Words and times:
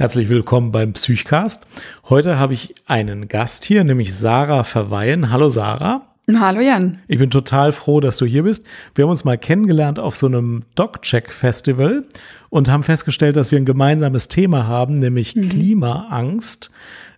Herzlich 0.00 0.30
willkommen 0.30 0.72
beim 0.72 0.94
Psychcast. 0.94 1.66
Heute 2.08 2.38
habe 2.38 2.54
ich 2.54 2.74
einen 2.86 3.28
Gast 3.28 3.66
hier, 3.66 3.84
nämlich 3.84 4.14
Sarah 4.14 4.64
Verweihen. 4.64 5.30
Hallo 5.30 5.50
Sarah. 5.50 6.06
Hallo 6.26 6.60
Jan. 6.60 7.00
Ich 7.06 7.18
bin 7.18 7.28
total 7.28 7.72
froh, 7.72 8.00
dass 8.00 8.16
du 8.16 8.24
hier 8.24 8.44
bist. 8.44 8.64
Wir 8.94 9.04
haben 9.04 9.10
uns 9.10 9.26
mal 9.26 9.36
kennengelernt 9.36 9.98
auf 9.98 10.16
so 10.16 10.26
einem 10.26 10.62
Dog-Check-Festival 10.74 12.04
und 12.48 12.70
haben 12.70 12.82
festgestellt, 12.82 13.36
dass 13.36 13.50
wir 13.50 13.58
ein 13.58 13.66
gemeinsames 13.66 14.28
Thema 14.28 14.66
haben, 14.66 14.94
nämlich 15.00 15.36
mhm. 15.36 15.50
Klimaangst. 15.50 16.70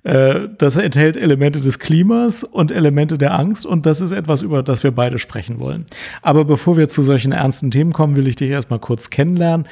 Äh, 0.03 0.49
das 0.59 0.75
enthält 0.75 1.17
Elemente 1.17 1.61
des 1.61 1.79
Klimas 1.79 2.43
und 2.43 2.73
Elemente 2.73 3.17
der 3.17 3.39
Angst 3.39 3.65
und 3.65 3.87
das 3.87 4.01
ist 4.01 4.11
etwas, 4.11 4.43
über 4.43 4.65
das 4.65 4.83
wir 4.83 4.91
beide 4.91 5.21
sprechen 5.21 5.61
wollen. 5.61 5.87
Aber 6.21 6.45
bevor 6.45 6.77
wir 6.77 6.89
zu 6.89 7.05
solchen 7.05 7.31
ernsten 7.31 7.71
Themen 7.71 7.93
kommen, 7.93 8.17
will 8.17 8.27
ich 8.27 8.35
dich 8.35 8.51
erstmal 8.51 8.81
kurz 8.81 9.09
kennenlernen. 9.11 9.69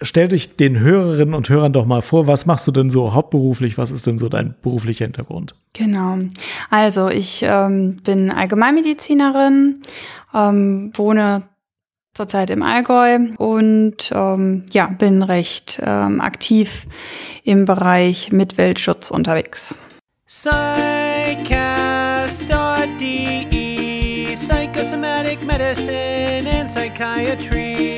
Stell 0.00 0.28
dich 0.28 0.56
den 0.56 0.78
Hörerinnen 0.78 1.34
und 1.34 1.48
Hörern 1.48 1.72
doch 1.72 1.84
mal 1.84 2.02
vor, 2.02 2.26
was 2.26 2.46
machst 2.46 2.68
du 2.68 2.72
denn 2.72 2.90
so 2.90 3.14
hauptberuflich? 3.14 3.78
Was 3.78 3.90
ist 3.90 4.06
denn 4.06 4.18
so 4.18 4.28
dein 4.28 4.54
beruflicher 4.62 5.04
Hintergrund? 5.06 5.56
Genau. 5.72 6.18
Also 6.70 7.08
ich 7.08 7.42
ähm, 7.42 7.96
bin 8.04 8.30
Allgemeinmedizinerin, 8.30 9.80
ähm, 10.34 10.92
wohne 10.94 11.42
zurzeit 12.14 12.50
im 12.50 12.62
Allgäu 12.62 13.18
und 13.38 14.10
ähm, 14.12 14.66
ja, 14.70 14.86
bin 14.86 15.22
recht 15.22 15.80
ähm, 15.82 16.20
aktiv 16.20 16.84
im 17.44 17.64
Bereich 17.64 18.30
Mitweltschutz 18.32 19.10
unterwegs. 19.10 19.78
Psychcast.de 20.26 21.38
Psychosomatic 24.36 25.44
Medicine 25.44 26.46
and 26.50 26.68
Psychiatry 26.68 27.97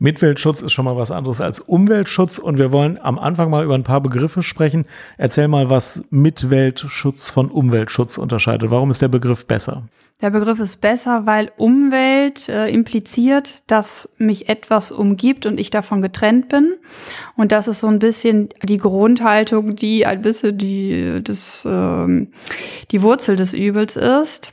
Mitweltschutz 0.00 0.62
ist 0.62 0.72
schon 0.72 0.86
mal 0.86 0.96
was 0.96 1.10
anderes 1.10 1.42
als 1.42 1.60
Umweltschutz 1.60 2.38
und 2.38 2.56
wir 2.56 2.72
wollen 2.72 2.98
am 3.02 3.18
Anfang 3.18 3.50
mal 3.50 3.64
über 3.64 3.74
ein 3.74 3.82
paar 3.82 4.00
Begriffe 4.00 4.40
sprechen. 4.40 4.86
Erzähl 5.18 5.46
mal, 5.46 5.68
was 5.68 6.02
Mitweltschutz 6.08 7.28
von 7.28 7.50
Umweltschutz 7.50 8.16
unterscheidet. 8.16 8.70
Warum 8.70 8.90
ist 8.90 9.02
der 9.02 9.08
Begriff 9.08 9.46
besser? 9.46 9.82
Der 10.22 10.30
Begriff 10.30 10.58
ist 10.58 10.80
besser, 10.80 11.26
weil 11.26 11.50
Umwelt 11.58 12.48
äh, 12.48 12.68
impliziert, 12.68 13.62
dass 13.66 14.14
mich 14.16 14.48
etwas 14.48 14.90
umgibt 14.90 15.44
und 15.44 15.60
ich 15.60 15.70
davon 15.70 16.00
getrennt 16.00 16.48
bin. 16.48 16.74
Und 17.36 17.52
das 17.52 17.68
ist 17.68 17.80
so 17.80 17.86
ein 17.86 17.98
bisschen 17.98 18.48
die 18.62 18.78
Grundhaltung, 18.78 19.76
die 19.76 20.06
ein 20.06 20.22
bisschen 20.22 20.56
die, 20.56 21.20
das, 21.22 21.62
ähm, 21.66 22.28
die 22.90 23.02
Wurzel 23.02 23.36
des 23.36 23.52
Übels 23.52 23.96
ist. 23.96 24.52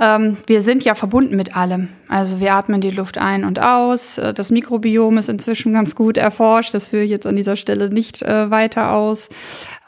Ähm, 0.00 0.38
wir 0.46 0.62
sind 0.62 0.84
ja 0.84 0.94
verbunden 0.94 1.36
mit 1.36 1.56
allem. 1.56 1.88
Also 2.08 2.40
wir 2.40 2.54
atmen 2.54 2.80
die 2.80 2.90
Luft 2.90 3.18
ein 3.18 3.44
und 3.44 3.60
aus. 3.60 4.18
Äh, 4.18 4.32
das 4.32 4.50
Mikrobiom 4.50 5.18
ist 5.18 5.28
inzwischen 5.28 5.72
ganz 5.74 5.94
gut 5.94 6.16
erforscht. 6.16 6.72
Das 6.74 6.88
führe 6.88 7.04
ich 7.04 7.10
jetzt 7.10 7.26
an 7.26 7.36
dieser 7.36 7.56
Stelle 7.56 7.90
nicht 7.90 8.22
äh, 8.22 8.50
weiter 8.50 8.92
aus. 8.92 9.28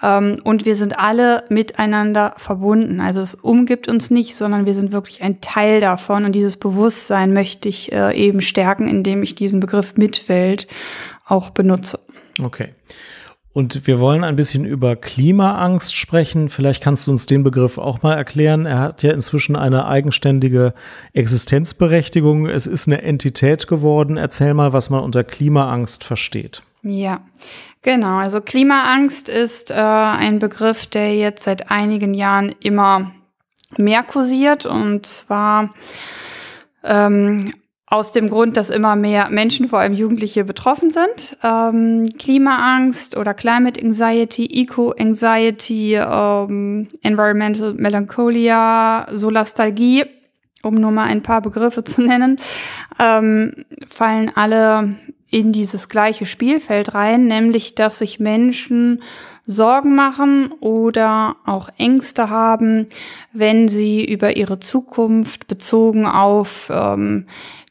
Ähm, 0.02 0.40
und 0.44 0.66
wir 0.66 0.76
sind 0.76 0.98
alle 0.98 1.44
miteinander 1.48 2.34
verbunden. 2.36 3.00
Also 3.00 3.20
es 3.20 3.34
umgibt 3.34 3.88
uns 3.88 4.10
nicht, 4.10 4.36
sondern 4.36 4.66
wir 4.66 4.74
sind 4.74 4.92
wirklich 4.92 5.22
ein 5.22 5.40
Teil 5.40 5.80
davon. 5.80 6.26
Und 6.26 6.32
dieses 6.32 6.58
Bewusstsein 6.58 7.32
möchte 7.32 7.68
ich 7.68 7.92
äh, 7.92 8.14
eben 8.14 8.42
stärken, 8.42 8.86
indem 8.86 9.22
ich 9.22 9.34
diesen 9.34 9.60
Begriff 9.60 9.96
Mitwelt 9.96 10.66
auch 11.26 11.50
benutze. 11.50 11.98
Okay. 12.42 12.74
Und 13.54 13.86
wir 13.86 14.00
wollen 14.00 14.24
ein 14.24 14.34
bisschen 14.34 14.64
über 14.64 14.96
Klimaangst 14.96 15.94
sprechen. 15.94 16.48
Vielleicht 16.48 16.82
kannst 16.82 17.06
du 17.06 17.12
uns 17.12 17.26
den 17.26 17.44
Begriff 17.44 17.78
auch 17.78 18.02
mal 18.02 18.14
erklären. 18.14 18.66
Er 18.66 18.80
hat 18.80 19.04
ja 19.04 19.12
inzwischen 19.12 19.54
eine 19.54 19.86
eigenständige 19.86 20.74
Existenzberechtigung. 21.12 22.46
Es 22.46 22.66
ist 22.66 22.88
eine 22.88 23.02
Entität 23.02 23.68
geworden. 23.68 24.16
Erzähl 24.16 24.54
mal, 24.54 24.72
was 24.72 24.90
man 24.90 25.04
unter 25.04 25.22
Klimaangst 25.22 26.02
versteht. 26.02 26.64
Ja, 26.82 27.20
genau. 27.82 28.16
Also 28.16 28.40
Klimaangst 28.40 29.28
ist 29.28 29.70
äh, 29.70 29.74
ein 29.74 30.40
Begriff, 30.40 30.88
der 30.88 31.14
jetzt 31.14 31.44
seit 31.44 31.70
einigen 31.70 32.12
Jahren 32.12 32.52
immer 32.58 33.12
mehr 33.76 34.02
kursiert. 34.02 34.66
Und 34.66 35.06
zwar 35.06 35.70
ähm, 36.82 37.54
aus 37.94 38.10
dem 38.10 38.28
Grund, 38.28 38.56
dass 38.56 38.70
immer 38.70 38.96
mehr 38.96 39.30
Menschen, 39.30 39.68
vor 39.68 39.78
allem 39.78 39.94
Jugendliche, 39.94 40.44
betroffen 40.44 40.90
sind. 40.90 41.36
Ähm, 41.44 42.08
Klimaangst 42.18 43.16
oder 43.16 43.34
Climate 43.34 43.80
Anxiety, 43.80 44.46
Eco-Anxiety, 44.46 45.94
ähm, 45.94 46.88
Environmental 47.02 47.74
Melancholia, 47.74 49.06
Solastalgie, 49.12 50.04
um 50.64 50.74
nur 50.74 50.90
mal 50.90 51.04
ein 51.04 51.22
paar 51.22 51.40
Begriffe 51.40 51.84
zu 51.84 52.02
nennen, 52.02 52.38
ähm, 52.98 53.64
fallen 53.86 54.32
alle 54.34 54.96
in 55.30 55.52
dieses 55.52 55.88
gleiche 55.88 56.26
Spielfeld 56.26 56.94
rein, 56.94 57.26
nämlich 57.26 57.76
dass 57.76 57.98
sich 57.98 58.18
Menschen 58.18 59.02
Sorgen 59.46 59.94
machen 59.94 60.52
oder 60.60 61.36
auch 61.44 61.68
Ängste 61.76 62.28
haben, 62.28 62.86
wenn 63.32 63.68
sie 63.68 64.04
über 64.04 64.36
ihre 64.36 64.58
Zukunft 64.58 65.46
bezogen 65.46 66.06
auf 66.06 66.70
ähm, 66.72 67.26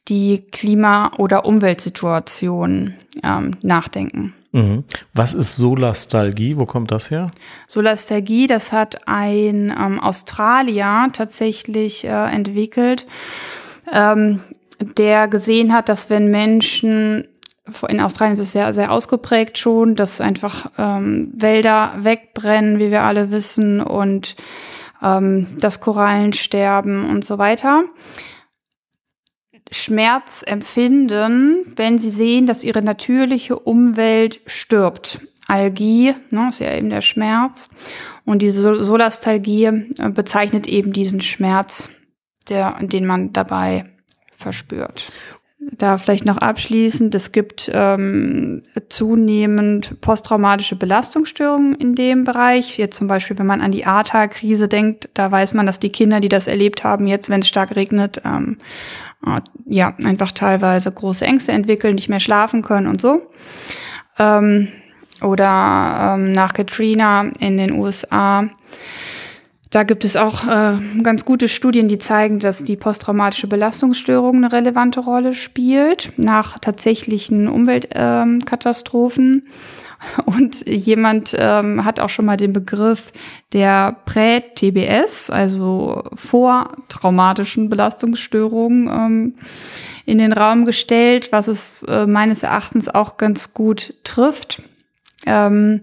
die 0.08 0.44
Klima- 0.52 1.14
oder 1.18 1.46
Umweltsituation 1.46 2.94
ähm, 3.24 3.58
nachdenken. 3.62 4.34
Mhm. 4.52 4.84
Was 5.14 5.34
ist 5.34 5.56
Solastalgie? 5.56 6.58
Wo 6.58 6.66
kommt 6.66 6.92
das 6.92 7.10
her? 7.10 7.32
Solastalgie, 7.68 8.48
das 8.48 8.72
hat 8.72 9.08
ein 9.08 9.74
ähm, 9.78 10.00
Australier 10.00 11.10
tatsächlich 11.12 12.06
äh, 12.06 12.10
entwickelt, 12.10 13.08
ähm, 13.92 14.42
der 14.98 15.28
gesehen 15.28 15.74
hat, 15.74 15.90
dass 15.90 16.10
wenn 16.10 16.30
Menschen 16.30 17.28
in 17.88 18.02
Australien 18.02 18.34
ist 18.34 18.42
es 18.42 18.52
sehr, 18.52 18.74
sehr 18.74 18.92
ausgeprägt 18.92 19.58
schon, 19.58 19.96
dass 19.96 20.20
einfach 20.20 20.70
ähm, 20.78 21.32
Wälder 21.36 21.94
wegbrennen, 21.98 22.78
wie 22.78 22.92
wir 22.92 23.04
alle 23.04 23.32
wissen, 23.32 23.82
und 23.82 24.36
ähm, 25.02 25.48
das 25.60 25.80
Korallen 25.80 26.34
sterben 26.34 27.10
und 27.10 27.26
so 27.26 27.38
weiter. 27.38 27.84
Schmerz 29.74 30.44
empfinden, 30.46 31.74
wenn 31.76 31.98
sie 31.98 32.10
sehen, 32.10 32.46
dass 32.46 32.64
ihre 32.64 32.82
natürliche 32.82 33.58
Umwelt 33.58 34.40
stirbt. 34.46 35.22
Algie, 35.48 36.14
ne, 36.30 36.50
ist 36.50 36.60
ja 36.60 36.74
eben 36.74 36.90
der 36.90 37.02
Schmerz. 37.02 37.70
Und 38.26 38.42
diese 38.42 38.84
Solastalgie 38.84 39.66
äh, 39.66 40.10
bezeichnet 40.10 40.68
eben 40.68 40.94
diesen 40.94 41.22
Schmerz, 41.22 41.90
der, 42.50 42.78
den 42.82 43.06
man 43.06 43.34
dabei 43.34 43.86
verspürt. 44.36 45.12
Da 45.72 45.98
vielleicht 45.98 46.26
noch 46.26 46.38
abschließend, 46.38 47.16
es 47.16 47.32
gibt 47.32 47.72
ähm, 47.74 48.64
zunehmend 48.90 50.02
posttraumatische 50.02 50.76
Belastungsstörungen 50.76 51.74
in 51.76 51.96
dem 51.96 52.26
Bereich. 52.26 52.78
Jetzt 52.78 52.98
zum 52.98 53.08
Beispiel, 53.08 53.38
wenn 53.38 53.46
man 53.46 53.62
an 53.62 53.72
die 53.72 53.86
Ahrtal-Krise 53.86 54.68
denkt, 54.68 55.10
da 55.14 55.32
weiß 55.32 55.54
man, 55.54 55.66
dass 55.66 55.80
die 55.80 55.92
Kinder, 55.92 56.20
die 56.20 56.30
das 56.30 56.48
erlebt 56.48 56.84
haben, 56.84 57.08
jetzt, 57.08 57.30
wenn 57.30 57.42
es 57.42 57.48
stark 57.48 57.76
regnet, 57.78 58.22
ähm, 58.26 58.58
äh, 58.58 59.03
ja, 59.66 59.94
einfach 60.04 60.32
teilweise 60.32 60.92
große 60.92 61.26
Ängste 61.26 61.52
entwickeln, 61.52 61.96
nicht 61.96 62.10
mehr 62.10 62.20
schlafen 62.20 62.62
können 62.62 62.88
und 62.88 63.02
so. 63.02 63.22
Ähm, 64.20 64.68
oder 65.22 66.16
ähm, 66.16 66.34
nach 66.34 66.54
Katrina 66.54 67.32
in 67.40 67.58
den 67.58 67.72
USA. 67.72 68.50
Da 69.70 69.84
gibt 69.84 70.06
es 70.06 70.16
auch 70.16 70.48
äh, 70.48 70.74
ganz 71.02 71.26
gute 71.26 71.48
Studien, 71.48 71.88
die 71.88 71.98
zeigen, 71.98 72.38
dass 72.38 72.64
die 72.64 72.76
posttraumatische 72.76 73.48
Belastungsstörung 73.48 74.36
eine 74.36 74.52
relevante 74.52 75.00
Rolle 75.00 75.34
spielt 75.34 76.14
nach 76.18 76.60
tatsächlichen 76.60 77.48
Umweltkatastrophen. 77.48 79.44
Ähm, 79.46 79.52
und 80.26 80.68
jemand 80.68 81.36
ähm, 81.38 81.86
hat 81.86 82.00
auch 82.00 82.10
schon 82.10 82.26
mal 82.26 82.38
den 82.38 82.54
Begriff 82.54 83.12
der 83.54 83.96
Prä-TBS, 84.06 85.30
also 85.30 86.04
vortraumatischen 86.16 87.70
Belastungsstörungen, 87.70 88.88
ähm, 88.88 89.36
in 90.06 90.18
den 90.18 90.34
Raum 90.34 90.66
gestellt, 90.66 91.32
was 91.32 91.48
es 91.48 91.84
äh, 91.84 92.06
meines 92.08 92.44
Erachtens 92.44 92.90
auch 92.90 93.18
ganz 93.18 93.54
gut 93.54 93.94
trifft. 94.04 94.62
Ähm, 95.26 95.82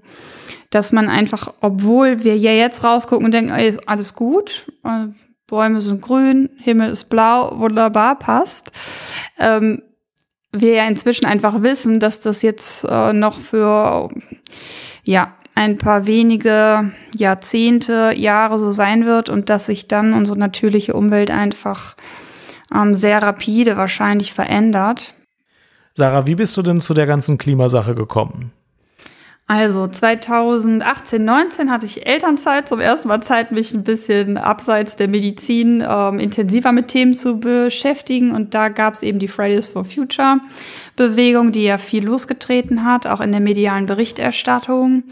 dass 0.71 0.93
man 0.93 1.09
einfach, 1.09 1.53
obwohl 1.61 2.23
wir 2.23 2.37
ja 2.37 2.53
jetzt 2.53 2.85
rausgucken 2.85 3.27
und 3.27 3.33
denken, 3.33 3.53
ey, 3.53 3.77
alles 3.87 4.15
gut, 4.15 4.67
äh, 4.85 5.09
Bäume 5.49 5.81
sind 5.81 6.01
grün, 6.01 6.49
Himmel 6.59 6.91
ist 6.91 7.11
blau, 7.11 7.59
wunderbar, 7.59 8.17
passt, 8.19 8.71
ähm, 9.39 9.83
wir 10.53 10.75
ja 10.75 10.87
inzwischen 10.87 11.27
einfach 11.27 11.63
wissen, 11.63 12.01
dass 12.01 12.21
das 12.21 12.43
jetzt 12.43 12.85
äh, 12.85 13.13
noch 13.13 13.39
für 13.39 14.09
ja 15.05 15.35
ein 15.55 15.79
paar 15.79 16.07
wenige 16.07 16.93
Jahrzehnte, 17.15 18.13
Jahre 18.17 18.59
so 18.59 18.73
sein 18.73 19.05
wird 19.05 19.29
und 19.29 19.49
dass 19.49 19.67
sich 19.67 19.89
dann 19.89 20.15
unsere 20.15 20.39
natürliche 20.39 20.95
Umwelt 20.95 21.31
einfach 21.31 21.97
ähm, 22.75 22.95
sehr 22.95 23.23
rapide 23.23 23.77
wahrscheinlich 23.77 24.33
verändert. 24.33 25.15
Sarah, 25.95 26.27
wie 26.27 26.37
bist 26.37 26.57
du 26.57 26.63
denn 26.63 26.81
zu 26.81 26.95
der 26.95 27.07
ganzen 27.07 27.37
Klimasache 27.37 27.95
gekommen? 27.95 28.53
Also 29.51 29.89
2018, 29.89 31.25
19 31.25 31.73
hatte 31.73 31.85
ich 31.85 32.07
Elternzeit, 32.07 32.69
zum 32.69 32.79
ersten 32.79 33.09
Mal 33.09 33.21
Zeit, 33.21 33.51
mich 33.51 33.75
ein 33.75 33.83
bisschen 33.83 34.39
abseits 34.39 34.95
der 34.95 35.09
Medizin 35.09 35.85
ähm, 35.85 36.21
intensiver 36.21 36.71
mit 36.71 36.87
Themen 36.87 37.15
zu 37.15 37.41
beschäftigen. 37.41 38.31
Und 38.31 38.55
da 38.55 38.69
gab 38.69 38.95
es 38.95 39.03
eben 39.03 39.19
die 39.19 39.27
Fridays 39.27 39.67
for 39.67 39.85
Future 39.85 40.39
Bewegung, 40.95 41.51
die 41.51 41.65
ja 41.65 41.79
viel 41.79 42.05
losgetreten 42.05 42.85
hat, 42.85 43.09
auch 43.09 43.21
in 43.21 43.33
der 43.33 43.41
medialen 43.41 43.87
Berichterstattung. 43.87 45.03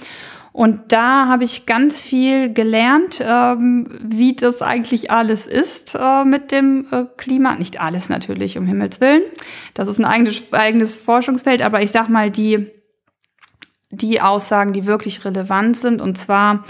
Und 0.52 0.93
da 0.93 1.26
habe 1.26 1.43
ich 1.43 1.67
ganz 1.67 2.00
viel 2.00 2.52
gelernt, 2.52 3.20
ähm, 3.20 3.88
wie 4.00 4.37
das 4.37 4.62
eigentlich 4.62 5.11
alles 5.11 5.49
ist 5.49 5.96
äh, 6.00 6.25
mit 6.25 6.52
dem 6.52 6.87
äh, 6.93 7.06
Klima. 7.17 7.56
Nicht 7.56 7.81
alles 7.81 8.08
natürlich, 8.08 8.56
um 8.56 8.67
Himmels 8.67 9.00
Willen. 9.00 9.23
Das 9.75 9.88
ist 9.88 9.99
ein 9.99 10.05
eigenes, 10.05 10.44
eigenes 10.52 10.94
Forschungsfeld, 10.94 11.61
aber 11.61 11.82
ich 11.82 11.90
sag 11.90 12.08
mal, 12.08 12.31
die 12.31 12.70
die 13.90 14.20
Aussagen, 14.20 14.73
die 14.73 14.87
wirklich 14.87 15.25
relevant 15.25 15.76
sind. 15.76 16.00
Und 16.00 16.19
zwar, 16.19 16.64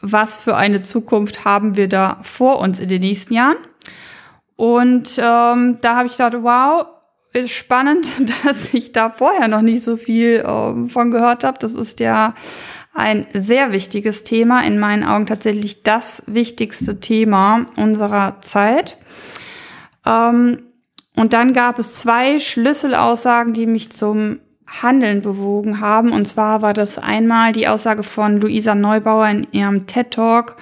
was 0.00 0.38
für 0.38 0.56
eine 0.56 0.82
Zukunft 0.82 1.44
haben 1.44 1.76
wir 1.76 1.88
da 1.88 2.18
vor 2.22 2.58
uns 2.58 2.78
in 2.78 2.88
den 2.88 3.00
nächsten 3.00 3.34
Jahren? 3.34 3.56
Und 4.56 5.18
ähm, 5.18 5.78
da 5.80 5.96
habe 5.96 6.06
ich 6.06 6.16
gedacht, 6.16 6.36
wow, 6.42 6.86
ist 7.32 7.50
spannend, 7.50 8.06
dass 8.44 8.74
ich 8.74 8.92
da 8.92 9.10
vorher 9.10 9.48
noch 9.48 9.62
nicht 9.62 9.82
so 9.82 9.96
viel 9.96 10.44
ähm, 10.46 10.88
von 10.88 11.10
gehört 11.10 11.44
habe. 11.44 11.58
Das 11.58 11.74
ist 11.74 12.00
ja 12.00 12.34
ein 12.94 13.26
sehr 13.32 13.72
wichtiges 13.72 14.22
Thema, 14.22 14.62
in 14.64 14.78
meinen 14.78 15.04
Augen 15.04 15.26
tatsächlich 15.26 15.82
das 15.82 16.24
wichtigste 16.26 17.00
Thema 17.00 17.66
unserer 17.76 18.40
Zeit. 18.42 18.98
Ähm, 20.04 20.62
und 21.16 21.32
dann 21.32 21.52
gab 21.52 21.78
es 21.78 21.94
zwei 21.94 22.38
Schlüsselaussagen, 22.38 23.54
die 23.54 23.66
mich 23.66 23.92
zum 23.92 24.40
Handeln 24.80 25.20
bewogen 25.20 25.80
haben. 25.80 26.12
Und 26.12 26.26
zwar 26.26 26.62
war 26.62 26.72
das 26.72 26.98
einmal 26.98 27.52
die 27.52 27.68
Aussage 27.68 28.02
von 28.02 28.40
Luisa 28.40 28.74
Neubauer 28.74 29.28
in 29.28 29.46
ihrem 29.52 29.86
TED 29.86 30.12
Talk, 30.12 30.56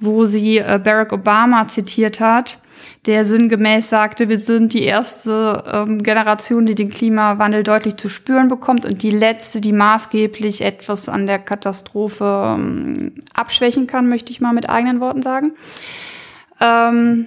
wo 0.00 0.24
sie 0.24 0.58
äh, 0.58 0.80
Barack 0.82 1.12
Obama 1.12 1.68
zitiert 1.68 2.20
hat, 2.20 2.58
der 3.06 3.24
sinngemäß 3.24 3.90
sagte, 3.90 4.28
wir 4.28 4.38
sind 4.38 4.72
die 4.72 4.84
erste 4.84 5.64
ähm, 5.72 6.02
Generation, 6.02 6.66
die 6.66 6.74
den 6.74 6.90
Klimawandel 6.90 7.62
deutlich 7.62 7.96
zu 7.96 8.08
spüren 8.08 8.48
bekommt 8.48 8.84
und 8.84 9.02
die 9.02 9.10
letzte, 9.10 9.60
die 9.60 9.72
maßgeblich 9.72 10.62
etwas 10.62 11.08
an 11.08 11.26
der 11.26 11.38
Katastrophe 11.38 12.56
ähm, 12.56 13.12
abschwächen 13.34 13.86
kann, 13.86 14.08
möchte 14.08 14.32
ich 14.32 14.40
mal 14.40 14.52
mit 14.52 14.70
eigenen 14.70 15.00
Worten 15.00 15.22
sagen. 15.22 15.52
Ähm, 16.60 17.26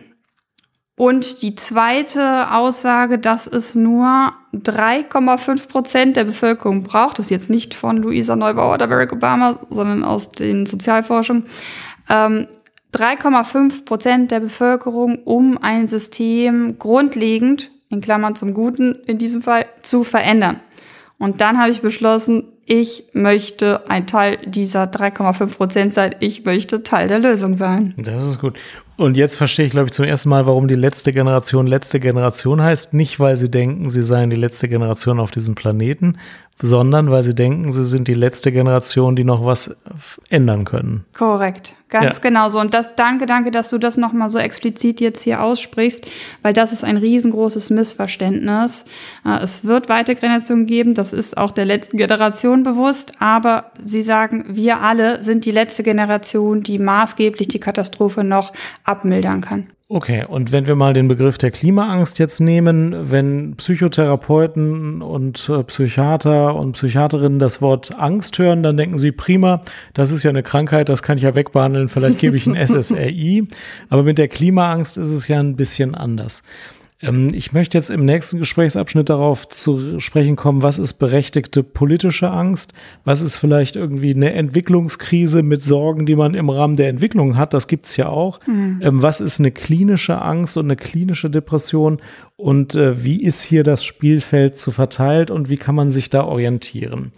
und 0.98 1.42
die 1.42 1.56
zweite 1.56 2.52
Aussage, 2.52 3.20
dass 3.20 3.48
es 3.48 3.76
nur 3.76 4.32
3,5 4.54 5.68
Prozent 5.68 6.16
der 6.16 6.24
Bevölkerung 6.24 6.84
braucht, 6.84 7.20
das 7.20 7.26
ist 7.26 7.32
jetzt 7.32 7.50
nicht 7.50 7.74
von 7.74 7.98
Luisa 7.98 8.38
Neubauer 8.38 8.76
oder 8.76 8.88
Barack 8.88 9.12
Obama, 9.12 9.60
sondern 9.70 10.06
aus 10.06 10.32
den 10.32 10.66
Sozialforschungen, 10.66 11.48
ähm, 12.10 12.48
3,5 12.94 13.84
Prozent 13.84 14.32
der 14.32 14.40
Bevölkerung, 14.40 15.20
um 15.26 15.58
ein 15.62 15.90
System 15.90 16.80
grundlegend, 16.80 17.72
in 17.90 18.00
Klammern 18.00 18.36
zum 18.36 18.54
Guten 18.54 18.96
in 19.06 19.18
diesem 19.18 19.42
Fall, 19.42 19.66
zu 19.82 20.06
verändern. 20.06 20.62
Und 21.18 21.42
dann 21.42 21.60
habe 21.60 21.72
ich 21.72 21.82
beschlossen, 21.82 22.46
ich 22.66 23.10
möchte 23.14 23.90
ein 23.90 24.08
Teil 24.08 24.38
dieser 24.46 24.86
3,5 24.86 25.48
Prozent 25.58 25.94
sein. 25.94 26.16
Ich 26.20 26.46
möchte 26.46 26.84
Teil 26.84 27.08
der 27.08 27.20
Lösung 27.20 27.56
sein. 27.56 27.94
Das 27.98 28.24
ist 28.24 28.40
gut. 28.40 28.58
Und 28.98 29.18
jetzt 29.18 29.36
verstehe 29.36 29.66
ich, 29.66 29.72
glaube 29.72 29.88
ich, 29.88 29.92
zum 29.92 30.06
ersten 30.06 30.30
Mal, 30.30 30.46
warum 30.46 30.70
die 30.70 30.76
letzte 30.76 31.12
Generation 31.12 31.68
letzte 31.68 32.00
Generation 32.00 32.62
heißt. 32.62 32.94
Nicht, 32.94 33.20
weil 33.20 33.36
sie 33.36 33.52
denken, 33.52 33.90
sie 33.90 34.04
seien 34.04 34.30
die 34.30 34.38
letzte 34.38 34.70
Generation 34.70 35.20
auf 35.20 35.32
diesem 35.32 35.54
Planeten, 35.54 36.18
sondern 36.62 37.12
weil 37.12 37.22
sie 37.22 37.36
denken, 37.36 37.72
sie 37.72 37.86
sind 37.86 38.08
die 38.08 38.14
letzte 38.14 38.52
Generation, 38.52 39.16
die 39.16 39.26
noch 39.26 39.46
was 39.46 39.76
ändern 40.30 40.64
können. 40.64 41.04
Korrekt, 41.14 41.74
ganz 41.90 42.18
ja. 42.18 42.22
genau 42.22 42.48
so. 42.48 42.62
Und 42.62 42.74
das 42.74 42.96
danke, 42.96 43.26
danke, 43.26 43.52
dass 43.52 43.70
du 43.70 43.78
das 43.78 43.98
nochmal 43.98 44.30
so 44.30 44.40
explizit 44.40 45.02
jetzt 45.02 45.22
hier 45.22 45.44
aussprichst, 45.44 46.10
weil 46.44 46.54
das 46.54 46.72
ist 46.72 46.86
ein 46.86 46.96
riesengroßes 46.96 47.72
Missverständnis. 47.72 48.86
Äh, 49.26 49.44
es 49.44 49.66
wird 49.66 49.90
weitere 49.90 50.16
Generationen 50.16 50.66
geben, 50.66 50.94
das 50.94 51.12
ist 51.12 51.38
auch 51.38 51.52
der 51.52 51.66
letzten 51.66 51.98
Generation 51.98 52.64
bewusst, 52.64 53.12
aber 53.20 53.72
sie 53.82 54.04
sagen, 54.04 54.46
wir 54.48 54.82
alle 54.82 55.24
sind 55.24 55.44
die 55.44 55.52
letzte 55.52 55.84
Generation, 55.84 56.64
die 56.64 56.80
maßgeblich 56.80 57.50
die 57.50 57.60
Katastrophe 57.60 58.24
noch 58.24 58.54
abmildern 58.86 59.42
kann. 59.42 59.68
Okay, 59.88 60.26
und 60.28 60.52
wenn 60.52 60.66
wir 60.66 60.76
mal 60.76 60.94
den 60.94 61.08
Begriff 61.08 61.38
der 61.38 61.52
Klimaangst 61.52 62.18
jetzt 62.18 62.40
nehmen, 62.40 63.12
wenn 63.12 63.56
Psychotherapeuten 63.56 65.04
und 65.04 65.48
äh, 65.48 65.64
Psychiater 65.64 66.56
und 66.56 66.72
Psychiaterinnen 66.72 67.38
das 67.38 67.62
Wort 67.62 67.94
Angst 67.96 68.40
hören, 68.40 68.64
dann 68.64 68.78
denken 68.78 68.98
sie, 68.98 69.12
prima, 69.12 69.62
das 69.94 70.10
ist 70.10 70.24
ja 70.24 70.32
eine 70.32 70.42
Krankheit, 70.42 70.90
das 70.90 71.04
kann 71.04 71.18
ich 71.18 71.24
ja 71.24 71.36
wegbehandeln, 71.36 71.88
vielleicht 71.88 72.18
gebe 72.18 72.36
ich 72.36 72.48
ein 72.48 72.56
SSRI. 72.68 73.48
Aber 73.90 74.02
mit 74.02 74.18
der 74.18 74.28
Klimaangst 74.28 74.98
ist 74.98 75.12
es 75.12 75.28
ja 75.28 75.40
ein 75.40 75.56
bisschen 75.56 75.94
anders. 75.94 76.42
Ähm, 77.06 77.34
ich 77.34 77.54
möchte 77.54 77.78
jetzt 77.78 77.90
im 77.90 78.06
nächsten 78.06 78.40
Gesprächsabschnitt 78.40 79.10
darauf 79.10 79.48
zu 79.48 80.00
sprechen 80.00 80.36
kommen, 80.36 80.62
was 80.62 80.78
ist 80.78 80.96
berechtigte 80.96 81.64
politische 81.64 82.32
Angst, 82.32 82.74
was 83.04 83.22
ist 83.22 83.38
vielleicht 83.38 83.76
irgendwie 83.76 84.14
eine 84.14 84.34
Entwicklungskrise 84.34 85.44
mit 85.44 85.64
Sorgen, 85.64 86.06
die 86.06 86.16
man 86.16 86.34
im 86.34 86.50
Rahmen 86.50 86.76
der 86.76 86.90
Entwicklung 86.90 87.38
hat, 87.38 87.54
das 87.54 87.68
gibt's 87.68 87.98
ja 87.98 88.10
auch. 88.10 88.40
Mhm. 88.48 88.82
Ähm, 88.84 89.02
was 89.02 89.20
ist 89.20 89.40
eine 89.40 89.52
klinische 89.52 90.22
Angst 90.22 90.58
und 90.58 90.66
eine 90.66 90.76
klinische 90.76 91.30
Depression 91.30 92.00
und 92.38 92.76
äh, 92.76 93.04
wie 93.04 93.22
ist 93.22 93.44
hier 93.44 93.64
das 93.64 93.84
Spielfeld 93.84 94.58
zu 94.58 94.72
verteilt 94.72 95.32
und 95.32 95.50
wie 95.50 95.58
kann 95.58 95.76
man 95.76 95.92
sich 95.92 96.10
da 96.10 96.24
orientieren? 96.26 97.12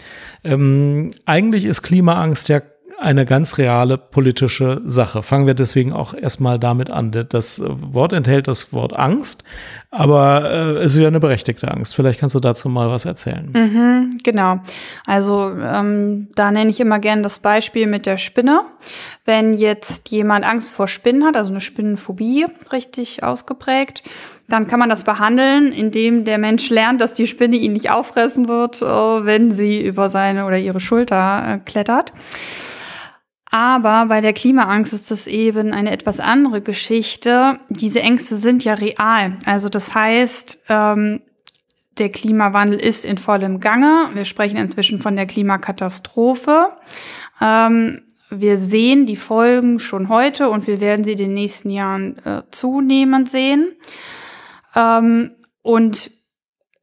Ähm, 0.44 1.12
eigentlich 1.26 1.66
ist 1.66 1.82
Klimaangst 1.82 2.50
ja 2.50 2.62
eine 3.00 3.26
ganz 3.26 3.58
reale 3.58 3.98
politische 3.98 4.82
Sache. 4.86 5.22
Fangen 5.22 5.46
wir 5.46 5.54
deswegen 5.54 5.94
auch 5.94 6.14
erstmal 6.14 6.58
damit 6.58 6.90
an. 6.90 7.12
Das 7.30 7.62
Wort 7.64 8.12
enthält 8.12 8.48
das 8.48 8.74
Wort 8.74 8.98
Angst, 8.98 9.44
aber 9.92 10.50
äh, 10.50 10.84
es 10.84 10.96
ist 10.96 11.02
ja 11.02 11.08
eine 11.08 11.20
berechtigte 11.20 11.70
Angst. 11.70 11.96
Vielleicht 11.96 12.20
kannst 12.20 12.34
du 12.34 12.40
dazu 12.40 12.70
mal 12.70 12.90
was 12.90 13.06
erzählen. 13.06 13.52
Mhm, 13.54 14.18
genau. 14.24 14.62
Also 15.06 15.52
ähm, 15.62 16.28
da 16.36 16.52
nenne 16.52 16.72
ich 16.72 16.80
immer 16.80 17.00
gerne 17.00 17.22
das 17.22 17.40
Beispiel 17.40 17.86
mit 17.86 18.06
der 18.08 18.18
Spinne. 18.18 18.62
Wenn 19.26 19.54
jetzt 19.54 20.10
jemand 20.10 20.46
Angst 20.46 20.74
vor 20.74 20.88
Spinnen 20.88 21.24
hat, 21.24 21.36
also 21.36 21.52
eine 21.52 21.62
Spinnenphobie 21.62 22.48
richtig 22.72 23.24
ausgeprägt, 23.24 24.04
dann 24.48 24.68
kann 24.68 24.80
man 24.80 24.90
das 24.90 25.04
behandeln, 25.04 25.72
indem 25.72 26.24
der 26.24 26.38
Mensch 26.38 26.70
lernt, 26.70 27.02
dass 27.02 27.14
die 27.14 27.28
Spinne 27.28 27.58
ihn 27.58 27.74
nicht 27.74 27.92
auffressen 27.92 28.48
wird, 28.48 28.82
äh, 28.82 28.86
wenn 28.86 29.52
sie 29.52 29.86
über 29.86 30.10
seine 30.10 30.46
oder 30.46 30.58
ihre 30.58 30.80
Schulter 30.80 31.44
äh, 31.48 31.58
klettert. 31.60 32.14
Aber 33.58 34.06
bei 34.06 34.22
der 34.22 34.34
Klimaangst 34.34 34.94
ist 34.94 35.10
das 35.10 35.26
eben 35.26 35.74
eine 35.74 35.90
etwas 35.90 36.20
andere 36.20 36.62
Geschichte. 36.62 37.60
Diese 37.70 38.02
Ängste 38.02 38.38
sind 38.38 38.64
ja 38.64 38.76
real. 38.76 39.40
Also 39.48 39.68
das 39.68 39.96
heißt, 39.96 40.60
ähm, 40.70 41.22
der 41.98 42.10
Klimawandel 42.10 42.80
ist 42.80 43.04
in 43.04 43.18
vollem 43.18 43.60
Gange. 43.60 44.10
Wir 44.14 44.26
sprechen 44.26 44.58
inzwischen 44.58 45.02
von 45.02 45.16
der 45.16 45.26
Klimakatastrophe. 45.26 46.70
Ähm, 47.42 48.02
wir 48.30 48.60
sehen 48.60 49.08
die 49.08 49.16
Folgen 49.16 49.80
schon 49.80 50.08
heute 50.08 50.52
und 50.52 50.68
wir 50.68 50.80
werden 50.80 51.04
sie 51.04 51.14
in 51.14 51.18
den 51.18 51.34
nächsten 51.34 51.72
Jahren 51.72 52.24
äh, 52.26 52.44
zunehmend 52.52 53.28
sehen. 53.28 53.72
Ähm, 54.76 55.32
und 55.64 56.12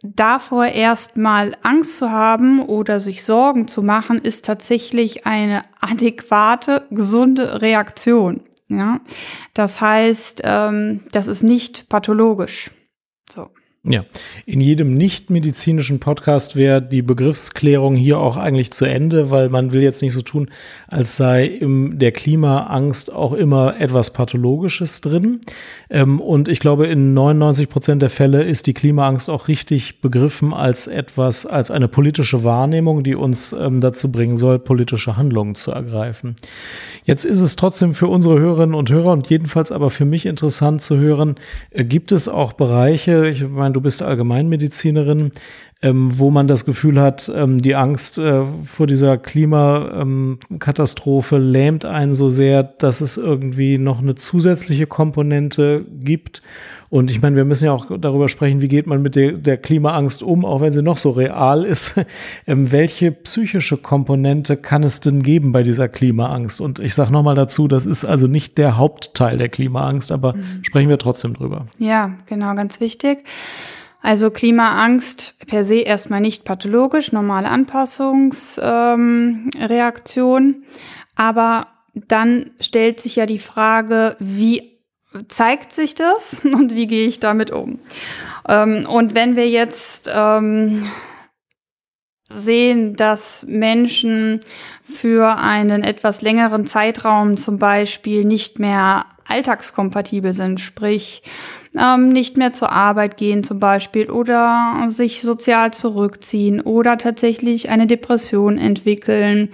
davor 0.05 0.67
erstmal 0.67 1.57
Angst 1.63 1.97
zu 1.97 2.11
haben 2.11 2.61
oder 2.61 3.01
sich 3.01 3.25
Sorgen 3.25 3.67
zu 3.69 3.83
machen, 3.83 4.19
ist 4.19 4.45
tatsächlich 4.45 5.27
eine 5.27 5.63
adäquate, 5.81 6.87
gesunde 6.91 7.63
Reaktion. 7.63 8.43
Ja, 8.69 9.01
das 9.53 9.81
heißt, 9.81 10.43
ähm, 10.45 11.05
das 11.13 11.27
ist 11.27 11.43
nicht 11.43 11.89
pathologisch. 11.89 12.71
So. 13.31 13.51
Ja, 13.87 14.07
in 14.47 14.63
jedem 14.63 14.95
nicht-medizinischen 14.95 16.01
Podcast 16.01 16.57
wäre 16.57 16.81
die 16.81 17.03
Begriffsklärung 17.03 17.97
hier 17.97 18.19
auch 18.19 18.39
eigentlich 18.39 18.73
zu 18.73 18.87
Ende, 18.87 19.29
weil 19.29 19.51
man 19.51 19.73
will 19.73 19.83
jetzt 19.83 20.01
nicht 20.01 20.15
so 20.15 20.23
tun, 20.23 20.49
als 20.89 21.19
sei 21.19 21.45
in 21.45 21.99
der 21.99 22.11
Klimaangst 22.11 23.13
auch 23.13 23.35
immer 23.35 23.79
etwas 23.79 24.15
Pathologisches 24.15 25.03
drin. 25.03 25.43
Ähm, 25.91 26.19
und 26.19 26.49
ich 26.49 26.61
glaube, 26.61 26.87
in 26.87 27.13
99 27.13 27.69
Prozent 27.69 28.01
der 28.01 28.09
Fälle 28.09 28.43
ist 28.43 28.67
die 28.67 28.73
Klimaangst 28.73 29.29
auch 29.29 29.49
richtig 29.49 30.01
begriffen 30.01 30.55
als 30.55 30.87
etwas, 30.87 31.45
als 31.45 31.71
eine 31.71 31.87
politische 31.87 32.43
Wahrnehmung, 32.43 33.05
die 33.05 33.15
uns 33.15 33.53
ähm, 33.53 33.83
dazu 33.83 34.11
bringen 34.11 34.39
soll, 34.39 34.59
politische 34.61 35.19
Handlungen 35.19 35.57
zu 35.57 35.73
ergreifen. 35.73 36.37
Jetzt 37.05 37.27
ist 37.27 37.43
es 37.43 37.55
trotzdem 37.55 37.93
für 37.93 38.09
unsere 38.09 38.41
Hörerinnen 38.41 38.75
und 38.75 38.91
Hörer 38.91 39.13
und 39.13 39.29
jedenfalls 39.29 39.71
aber 39.71 39.91
für 39.91 40.07
mich 40.07 40.25
interessant 40.25 40.81
zu 40.81 40.97
hören, 40.97 41.35
äh, 41.69 41.85
gibt 41.85 42.13
es 42.13 42.29
auch 42.29 42.55
Bereiche, 42.55 43.29
ich 43.29 43.47
meine, 43.47 43.74
du 43.75 43.81
bist 43.81 44.03
Allgemeinmedizinerin, 44.03 45.33
ähm, 45.85 46.19
wo 46.19 46.31
man 46.31 46.49
das 46.49 46.65
Gefühl 46.65 46.99
hat, 46.99 47.31
ähm, 47.37 47.59
die 47.59 47.77
Angst 47.77 48.17
äh, 48.17 48.41
vor 48.65 48.87
dieser 48.87 49.19
Klimakatastrophe 49.19 51.37
lähmt 51.37 51.85
einen 51.85 52.15
so 52.15 52.31
sehr, 52.31 52.63
dass 52.63 53.03
es 53.03 53.19
irgendwie 53.19 53.77
noch 53.77 53.99
eine 53.99 54.15
zusätzliche 54.15 54.87
Komponente 54.87 55.85
gibt. 56.01 56.41
Und 56.89 57.11
ich 57.11 57.21
meine, 57.21 57.37
wir 57.37 57.45
müssen 57.45 57.67
ja 57.67 57.73
auch 57.73 57.89
darüber 57.99 58.31
sprechen, 58.31 58.63
wie 58.63 58.69
geht 58.69 58.87
man 58.87 59.03
mit 59.03 59.15
der, 59.15 59.33
der 59.33 59.59
Klimaangst 59.59 60.23
um, 60.23 60.47
auch 60.47 60.63
wenn 60.63 60.73
sie 60.73 60.81
noch 60.81 60.97
so 60.97 61.11
real 61.11 61.67
ist. 61.67 62.01
ähm, 62.47 62.73
welche 62.73 63.13
psychische 63.13 63.77
Komponente 63.77 64.57
kann 64.57 64.85
es 64.85 65.01
denn 65.01 65.23
geben 65.23 65.53
bei 65.53 65.63
dieser 65.63 65.89
Klimaangst? 65.89 66.63
Und 66.63 66.79
ich 66.79 66.95
sage 66.95 67.13
nochmal 67.13 67.35
dazu, 67.35 67.69
das 67.69 67.85
ist 67.85 68.07
also 68.07 68.27
nicht 68.27 68.57
der 68.57 68.79
Hauptteil 68.79 69.37
der 69.37 69.51
Klimaangst, 69.51 70.13
aber 70.13 70.35
mhm. 70.35 70.61
sprechen 70.63 70.89
wir 70.89 70.97
trotzdem 70.97 71.35
drüber. 71.35 71.67
Ja, 71.79 72.13
genau, 72.25 72.55
ganz 72.55 72.81
wichtig. 72.81 73.19
Also 74.05 74.31
Klimaangst 74.31 75.35
per 75.47 75.65
se 75.65 75.77
erstmal 75.77 76.21
nicht 76.21 76.45
pathologisch, 76.45 77.11
normale 77.11 77.49
Anpassungsreaktion. 77.49 80.43
Ähm, 80.43 80.63
aber 81.17 81.69
dann 81.95 82.51
stellt 82.61 83.01
sich 83.01 83.17
ja 83.17 83.25
die 83.25 83.39
Frage, 83.39 84.15
wie 84.19 84.79
zeigt 85.29 85.73
sich 85.73 85.95
das 85.95 86.41
und 86.45 86.75
wie 86.75 86.87
gehe 86.87 87.09
ich 87.09 87.19
damit 87.19 87.51
um? 87.51 87.81
Ähm, 88.47 88.87
und 88.87 89.15
wenn 89.15 89.37
wir 89.37 89.49
jetzt 89.49 90.11
ähm, 90.13 90.87
sehen, 92.29 92.97
dass 92.97 93.47
Menschen 93.49 94.41
für 94.83 95.39
einen 95.39 95.83
etwas 95.83 96.21
längeren 96.21 96.67
Zeitraum 96.67 97.39
zum 97.39 97.59
Beispiel 97.59 98.27
nicht 98.27 98.59
mehr 98.59 99.07
alltagskompatibel 99.27 100.35
sind, 100.35 100.61
sprich 100.61 101.23
ähm, 101.79 102.09
nicht 102.09 102.37
mehr 102.37 102.53
zur 102.53 102.73
Arbeit 102.73 103.17
gehen 103.17 103.45
zum 103.45 103.61
Beispiel 103.61 104.11
oder 104.11 104.87
sich 104.89 105.23
sozial 105.23 105.73
zurückziehen 105.73 106.61
oder 106.61 106.99
tatsächlich 106.99 107.69
eine 107.69 107.87
Depression 107.87 108.59
entwickeln. 108.59 109.49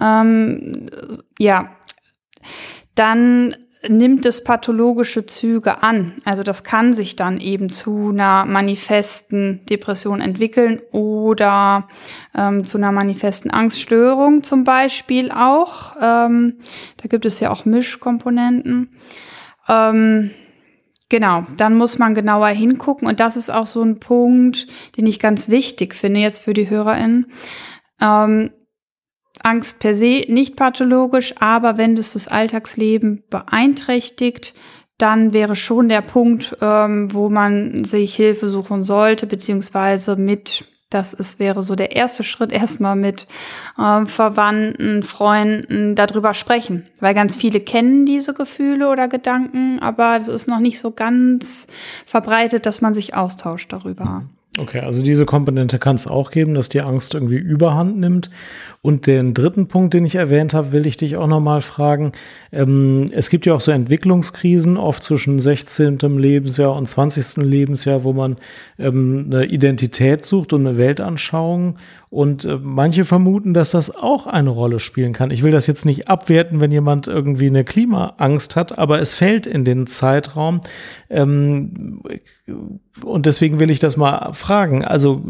Ähm, 0.00 0.86
ja, 1.38 1.70
dann 2.94 3.54
nimmt 3.88 4.26
es 4.26 4.44
pathologische 4.44 5.24
Züge 5.24 5.82
an. 5.82 6.12
Also 6.24 6.42
das 6.42 6.64
kann 6.64 6.92
sich 6.92 7.16
dann 7.16 7.40
eben 7.40 7.70
zu 7.70 8.10
einer 8.10 8.44
manifesten 8.44 9.64
Depression 9.66 10.20
entwickeln 10.20 10.80
oder 10.90 11.88
ähm, 12.36 12.64
zu 12.64 12.76
einer 12.76 12.92
manifesten 12.92 13.50
Angststörung 13.50 14.42
zum 14.42 14.64
Beispiel 14.64 15.30
auch. 15.30 15.96
Ähm, 16.00 16.58
da 16.98 17.08
gibt 17.08 17.24
es 17.24 17.40
ja 17.40 17.50
auch 17.50 17.64
Mischkomponenten. 17.64 18.90
Ähm, 19.66 20.30
Genau, 21.10 21.44
dann 21.56 21.76
muss 21.76 21.98
man 21.98 22.14
genauer 22.14 22.48
hingucken 22.48 23.08
und 23.08 23.18
das 23.18 23.36
ist 23.36 23.52
auch 23.52 23.66
so 23.66 23.82
ein 23.82 23.98
Punkt, 23.98 24.68
den 24.96 25.06
ich 25.06 25.18
ganz 25.18 25.48
wichtig 25.48 25.94
finde 25.94 26.20
jetzt 26.20 26.40
für 26.40 26.54
die 26.54 26.70
HörerInnen. 26.70 27.26
Ähm, 28.00 28.50
Angst 29.42 29.80
per 29.80 29.94
se 29.94 30.24
nicht 30.28 30.56
pathologisch, 30.56 31.34
aber 31.40 31.76
wenn 31.76 31.96
das 31.96 32.12
das 32.12 32.28
Alltagsleben 32.28 33.24
beeinträchtigt, 33.28 34.54
dann 34.98 35.32
wäre 35.32 35.56
schon 35.56 35.88
der 35.88 36.02
Punkt, 36.02 36.56
ähm, 36.60 37.12
wo 37.12 37.28
man 37.28 37.84
sich 37.84 38.14
Hilfe 38.14 38.48
suchen 38.48 38.84
sollte, 38.84 39.26
beziehungsweise 39.26 40.14
mit 40.14 40.64
das 40.90 41.14
ist, 41.14 41.38
wäre 41.38 41.62
so 41.62 41.76
der 41.76 41.94
erste 41.94 42.24
Schritt, 42.24 42.52
erstmal 42.52 42.96
mit 42.96 43.28
äh, 43.78 44.04
Verwandten, 44.06 45.02
Freunden 45.04 45.94
darüber 45.94 46.34
sprechen. 46.34 46.84
Weil 46.98 47.14
ganz 47.14 47.36
viele 47.36 47.60
kennen 47.60 48.06
diese 48.06 48.34
Gefühle 48.34 48.88
oder 48.88 49.06
Gedanken, 49.06 49.78
aber 49.80 50.16
es 50.16 50.28
ist 50.28 50.48
noch 50.48 50.58
nicht 50.58 50.80
so 50.80 50.90
ganz 50.90 51.68
verbreitet, 52.06 52.66
dass 52.66 52.80
man 52.80 52.92
sich 52.92 53.14
austauscht 53.14 53.72
darüber. 53.72 54.04
Mhm. 54.04 54.39
Okay, 54.60 54.80
also 54.80 55.02
diese 55.02 55.24
Komponente 55.24 55.78
kann 55.78 55.96
es 55.96 56.06
auch 56.06 56.30
geben, 56.30 56.52
dass 56.52 56.68
die 56.68 56.82
Angst 56.82 57.14
irgendwie 57.14 57.38
überhand 57.38 57.98
nimmt. 57.98 58.30
Und 58.82 59.06
den 59.06 59.32
dritten 59.32 59.68
Punkt, 59.68 59.94
den 59.94 60.04
ich 60.04 60.16
erwähnt 60.16 60.52
habe, 60.52 60.72
will 60.72 60.86
ich 60.86 60.98
dich 60.98 61.16
auch 61.16 61.26
nochmal 61.26 61.62
fragen. 61.62 62.12
Ähm, 62.52 63.06
es 63.12 63.30
gibt 63.30 63.46
ja 63.46 63.54
auch 63.54 63.60
so 63.60 63.72
Entwicklungskrisen, 63.72 64.76
oft 64.76 65.02
zwischen 65.02 65.40
16. 65.40 65.98
Lebensjahr 65.98 66.76
und 66.76 66.86
20. 66.86 67.38
Lebensjahr, 67.38 68.04
wo 68.04 68.12
man 68.12 68.36
ähm, 68.78 69.30
eine 69.30 69.46
Identität 69.46 70.26
sucht 70.26 70.52
und 70.52 70.66
eine 70.66 70.76
Weltanschauung. 70.76 71.78
Und 72.10 72.44
äh, 72.44 72.58
manche 72.60 73.04
vermuten, 73.04 73.54
dass 73.54 73.70
das 73.70 73.94
auch 73.94 74.26
eine 74.26 74.50
Rolle 74.50 74.78
spielen 74.78 75.14
kann. 75.14 75.30
Ich 75.30 75.42
will 75.42 75.52
das 75.52 75.66
jetzt 75.68 75.86
nicht 75.86 76.08
abwerten, 76.08 76.60
wenn 76.60 76.72
jemand 76.72 77.06
irgendwie 77.06 77.46
eine 77.46 77.64
Klimaangst 77.64 78.56
hat, 78.56 78.78
aber 78.78 79.00
es 79.00 79.14
fällt 79.14 79.46
in 79.46 79.64
den 79.64 79.86
Zeitraum. 79.86 80.60
Ähm, 81.08 82.02
und 83.04 83.26
deswegen 83.26 83.58
will 83.58 83.70
ich 83.70 83.78
das 83.78 83.96
mal 83.96 84.32
fragen. 84.32 84.84
Also 84.84 85.22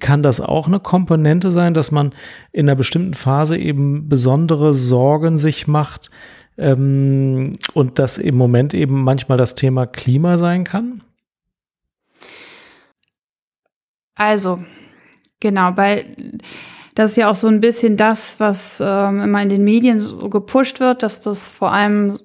kann 0.00 0.22
das 0.22 0.40
auch 0.40 0.68
eine 0.68 0.80
Komponente 0.80 1.50
sein, 1.52 1.74
dass 1.74 1.90
man 1.90 2.12
in 2.52 2.68
einer 2.68 2.76
bestimmten 2.76 3.14
Phase 3.14 3.56
eben 3.58 4.08
besondere 4.08 4.74
Sorgen 4.74 5.36
sich 5.38 5.66
macht 5.66 6.10
ähm, 6.56 7.58
und 7.74 7.98
das 7.98 8.18
im 8.18 8.36
Moment 8.36 8.74
eben 8.74 9.02
manchmal 9.02 9.38
das 9.38 9.54
Thema 9.54 9.86
Klima 9.86 10.38
sein 10.38 10.64
kann? 10.64 11.02
Also, 14.14 14.58
Genau, 15.40 15.76
weil 15.76 16.38
das 16.98 17.12
ist 17.12 17.16
ja 17.16 17.30
auch 17.30 17.36
so 17.36 17.46
ein 17.46 17.60
bisschen 17.60 17.96
das, 17.96 18.40
was 18.40 18.82
ähm, 18.84 19.22
immer 19.22 19.40
in 19.40 19.48
den 19.48 19.62
Medien 19.62 20.00
so 20.00 20.28
gepusht 20.28 20.80
wird, 20.80 21.04
dass 21.04 21.20
das 21.20 21.52
vor 21.52 21.72
allem 21.72 22.18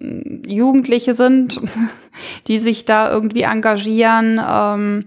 Jugendliche 0.48 1.14
sind, 1.14 1.62
die 2.48 2.58
sich 2.58 2.84
da 2.84 3.12
irgendwie 3.12 3.44
engagieren. 3.44 4.42
Ähm, 4.44 5.06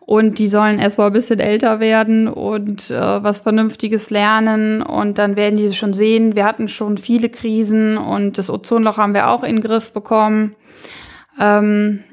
und 0.00 0.38
die 0.38 0.48
sollen 0.48 0.78
erst 0.78 0.98
mal 0.98 1.06
ein 1.06 1.14
bisschen 1.14 1.40
älter 1.40 1.80
werden 1.80 2.28
und 2.28 2.90
äh, 2.90 3.22
was 3.22 3.38
Vernünftiges 3.38 4.10
lernen 4.10 4.82
und 4.82 5.16
dann 5.16 5.34
werden 5.34 5.56
die 5.56 5.72
schon 5.72 5.94
sehen, 5.94 6.36
wir 6.36 6.44
hatten 6.44 6.68
schon 6.68 6.98
viele 6.98 7.30
Krisen 7.30 7.96
und 7.96 8.36
das 8.36 8.50
Ozonloch 8.50 8.98
haben 8.98 9.14
wir 9.14 9.30
auch 9.30 9.44
in 9.44 9.56
den 9.56 9.62
Griff 9.62 9.94
bekommen. 9.94 10.56
Ähm, 11.40 12.04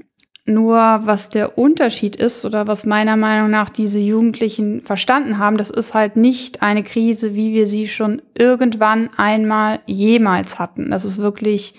nur 0.54 0.78
was 1.04 1.30
der 1.30 1.58
Unterschied 1.58 2.16
ist 2.16 2.46
oder 2.46 2.68
was 2.68 2.86
meiner 2.86 3.18
Meinung 3.18 3.50
nach 3.50 3.70
diese 3.70 4.00
Jugendlichen 4.00 4.82
verstanden 4.84 5.38
haben, 5.38 5.58
das 5.58 5.70
ist 5.70 5.94
halt 5.94 6.16
nicht 6.16 6.62
eine 6.62 6.84
Krise, 6.84 7.36
wie 7.36 7.54
wir 7.54 7.68
sie 7.68 7.88
schon 7.88 8.22
irgendwann 8.36 9.10
einmal 9.18 9.80
jemals 9.86 10.60
hatten. 10.60 10.92
Das 10.92 11.06
ist 11.06 11.20
wirklich 11.20 11.76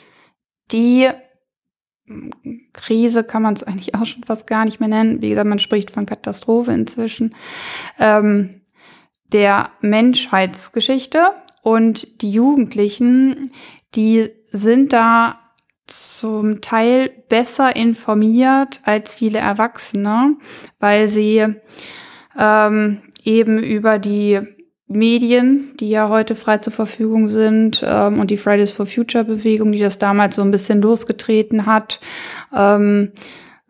die 0.70 1.08
Krise, 2.72 3.24
kann 3.24 3.42
man 3.42 3.54
es 3.54 3.62
eigentlich 3.62 3.94
auch 3.94 4.06
schon 4.06 4.24
fast 4.24 4.46
gar 4.46 4.64
nicht 4.64 4.80
mehr 4.80 4.88
nennen. 4.88 5.22
Wie 5.22 5.30
gesagt, 5.30 5.48
man 5.48 5.58
spricht 5.58 5.90
von 5.90 6.06
Katastrophe 6.06 6.72
inzwischen. 6.72 7.34
Ähm, 7.98 8.62
der 9.32 9.70
Menschheitsgeschichte 9.80 11.30
und 11.62 12.22
die 12.22 12.30
Jugendlichen, 12.30 13.50
die 13.94 14.28
sind 14.50 14.92
da 14.92 15.38
zum 15.92 16.60
Teil 16.60 17.10
besser 17.28 17.76
informiert 17.76 18.80
als 18.84 19.14
viele 19.14 19.38
Erwachsene, 19.38 20.36
weil 20.80 21.08
sie 21.08 21.46
ähm, 22.38 23.02
eben 23.24 23.62
über 23.62 23.98
die 23.98 24.40
Medien, 24.88 25.74
die 25.80 25.90
ja 25.90 26.08
heute 26.08 26.34
frei 26.34 26.58
zur 26.58 26.72
Verfügung 26.72 27.28
sind, 27.28 27.82
ähm, 27.86 28.20
und 28.20 28.30
die 28.30 28.36
Fridays 28.36 28.72
for 28.72 28.86
Future 28.86 29.24
Bewegung, 29.24 29.72
die 29.72 29.78
das 29.78 29.98
damals 29.98 30.36
so 30.36 30.42
ein 30.42 30.50
bisschen 30.50 30.82
losgetreten 30.82 31.66
hat, 31.66 32.00
ähm, 32.54 33.12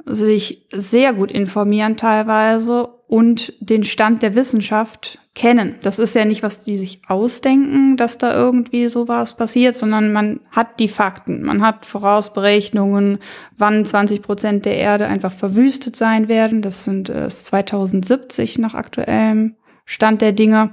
sich 0.05 0.67
sehr 0.73 1.13
gut 1.13 1.31
informieren 1.31 1.97
teilweise 1.97 2.89
und 3.07 3.53
den 3.61 3.85
Stand 3.85 4.23
der 4.23 4.35
Wissenschaft 4.35 5.19
kennen. 5.35 5.77
Das 5.83 5.99
ist 5.99 6.15
ja 6.15 6.25
nicht, 6.27 6.43
was 6.43 6.63
die 6.63 6.77
sich 6.77 7.01
ausdenken, 7.09 7.97
dass 7.97 8.19
da 8.19 8.35
irgendwie 8.35 8.89
sowas 8.89 9.37
passiert, 9.37 9.77
sondern 9.77 10.13
man 10.13 10.41
hat 10.51 10.79
die 10.79 10.89
Fakten. 10.89 11.43
Man 11.43 11.63
hat 11.63 11.87
Vorausberechnungen, 11.87 13.19
wann 13.57 13.85
20 13.85 14.21
Prozent 14.21 14.67
der 14.67 14.77
Erde 14.77 15.07
einfach 15.07 15.33
verwüstet 15.33 15.97
sein 15.97 16.29
werden. 16.29 16.61
Das 16.61 16.85
sind 16.85 17.09
äh, 17.09 17.29
2070 17.29 18.59
nach 18.59 18.75
aktuellem 18.75 19.57
Stand 19.87 20.21
der 20.21 20.33
Dinge. 20.33 20.71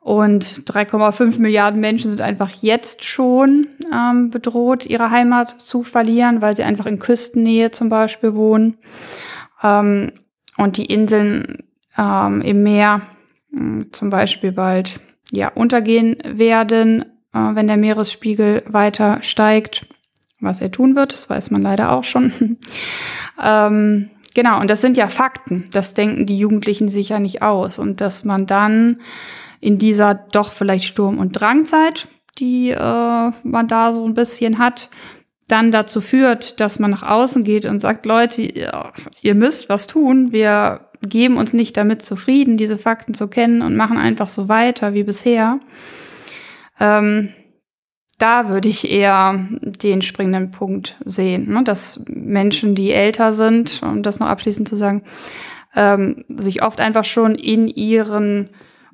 Und 0.00 0.44
3,5 0.44 1.38
Milliarden 1.38 1.78
Menschen 1.78 2.10
sind 2.10 2.20
einfach 2.20 2.50
jetzt 2.50 3.04
schon 3.04 3.68
ähm, 3.94 4.30
bedroht, 4.30 4.84
ihre 4.86 5.12
Heimat 5.12 5.54
zu 5.60 5.84
verlieren, 5.84 6.42
weil 6.42 6.56
sie 6.56 6.64
einfach 6.64 6.86
in 6.86 6.98
Küstennähe 6.98 7.70
zum 7.70 7.88
Beispiel 7.88 8.34
wohnen. 8.34 8.78
Ähm, 9.62 10.10
und 10.56 10.76
die 10.76 10.86
Inseln 10.86 11.58
ähm, 11.96 12.40
im 12.40 12.64
Meer 12.64 13.02
zum 13.90 14.10
Beispiel 14.10 14.52
bald 14.52 15.00
ja 15.30 15.48
untergehen 15.48 16.16
werden, 16.24 17.02
äh, 17.32 17.38
wenn 17.54 17.66
der 17.66 17.76
Meeresspiegel 17.76 18.62
weiter 18.66 19.22
steigt, 19.22 19.86
was 20.40 20.60
er 20.60 20.70
tun 20.70 20.96
wird, 20.96 21.12
das 21.12 21.30
weiß 21.30 21.50
man 21.50 21.62
leider 21.62 21.92
auch 21.92 22.04
schon. 22.04 22.58
ähm, 23.42 24.10
genau, 24.34 24.60
und 24.60 24.68
das 24.68 24.80
sind 24.80 24.96
ja 24.96 25.08
Fakten, 25.08 25.68
das 25.70 25.94
denken 25.94 26.26
die 26.26 26.38
Jugendlichen 26.38 26.88
sich 26.88 27.10
ja 27.10 27.20
nicht 27.20 27.42
aus 27.42 27.78
und 27.78 28.00
dass 28.00 28.24
man 28.24 28.46
dann 28.46 29.00
in 29.60 29.78
dieser 29.78 30.14
doch 30.14 30.52
vielleicht 30.52 30.84
Sturm- 30.84 31.18
und 31.18 31.32
Drangzeit, 31.32 32.08
die 32.38 32.70
äh, 32.70 33.30
man 33.44 33.68
da 33.68 33.92
so 33.92 34.04
ein 34.04 34.14
bisschen 34.14 34.58
hat, 34.58 34.88
dann 35.48 35.70
dazu 35.70 36.00
führt, 36.00 36.60
dass 36.60 36.78
man 36.78 36.90
nach 36.90 37.02
außen 37.02 37.44
geht 37.44 37.66
und 37.66 37.80
sagt, 37.80 38.06
Leute, 38.06 38.42
ihr 38.42 39.34
müsst 39.34 39.68
was 39.68 39.86
tun, 39.86 40.32
wir 40.32 40.91
geben 41.02 41.36
uns 41.36 41.52
nicht 41.52 41.76
damit 41.76 42.02
zufrieden, 42.02 42.56
diese 42.56 42.78
Fakten 42.78 43.14
zu 43.14 43.28
kennen 43.28 43.62
und 43.62 43.76
machen 43.76 43.98
einfach 43.98 44.28
so 44.28 44.48
weiter 44.48 44.94
wie 44.94 45.04
bisher. 45.04 45.60
Ähm, 46.80 47.32
da 48.18 48.48
würde 48.48 48.68
ich 48.68 48.88
eher 48.88 49.46
den 49.50 50.00
springenden 50.00 50.52
Punkt 50.52 50.96
sehen, 51.04 51.52
ne? 51.52 51.64
dass 51.64 52.04
Menschen, 52.06 52.74
die 52.74 52.92
älter 52.92 53.34
sind, 53.34 53.80
um 53.82 54.02
das 54.02 54.20
noch 54.20 54.28
abschließend 54.28 54.68
zu 54.68 54.76
sagen, 54.76 55.02
ähm, 55.74 56.24
sich 56.28 56.62
oft 56.62 56.80
einfach 56.80 57.04
schon 57.04 57.34
in 57.34 57.66
ihren 57.66 58.50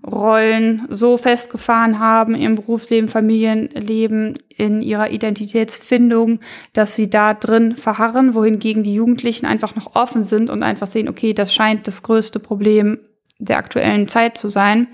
Rollen 0.07 0.87
so 0.89 1.17
festgefahren 1.17 1.99
haben 1.99 2.35
im 2.35 2.55
Berufsleben, 2.55 3.09
Familienleben, 3.09 4.39
in 4.57 4.83
ihrer 4.83 5.11
Identitätsfindung, 5.11 6.41
dass 6.73 6.97
sie 6.97 7.11
da 7.11 7.35
drin 7.35 7.77
verharren, 7.77 8.35
wohingegen 8.35 8.83
die 8.83 8.95
Jugendlichen 8.95 9.47
einfach 9.47 9.75
noch 9.77 9.95
offen 9.95 10.25
sind 10.25 10.51
und 10.51 10.63
einfach 10.63 10.87
sehen, 10.87 11.09
okay, 11.09 11.33
das 11.33 11.55
scheint 11.55 11.87
das 11.87 12.03
größte 12.03 12.41
Problem 12.41 12.99
der 13.39 13.59
aktuellen 13.59 14.09
Zeit 14.09 14.37
zu 14.37 14.49
sein. 14.49 14.89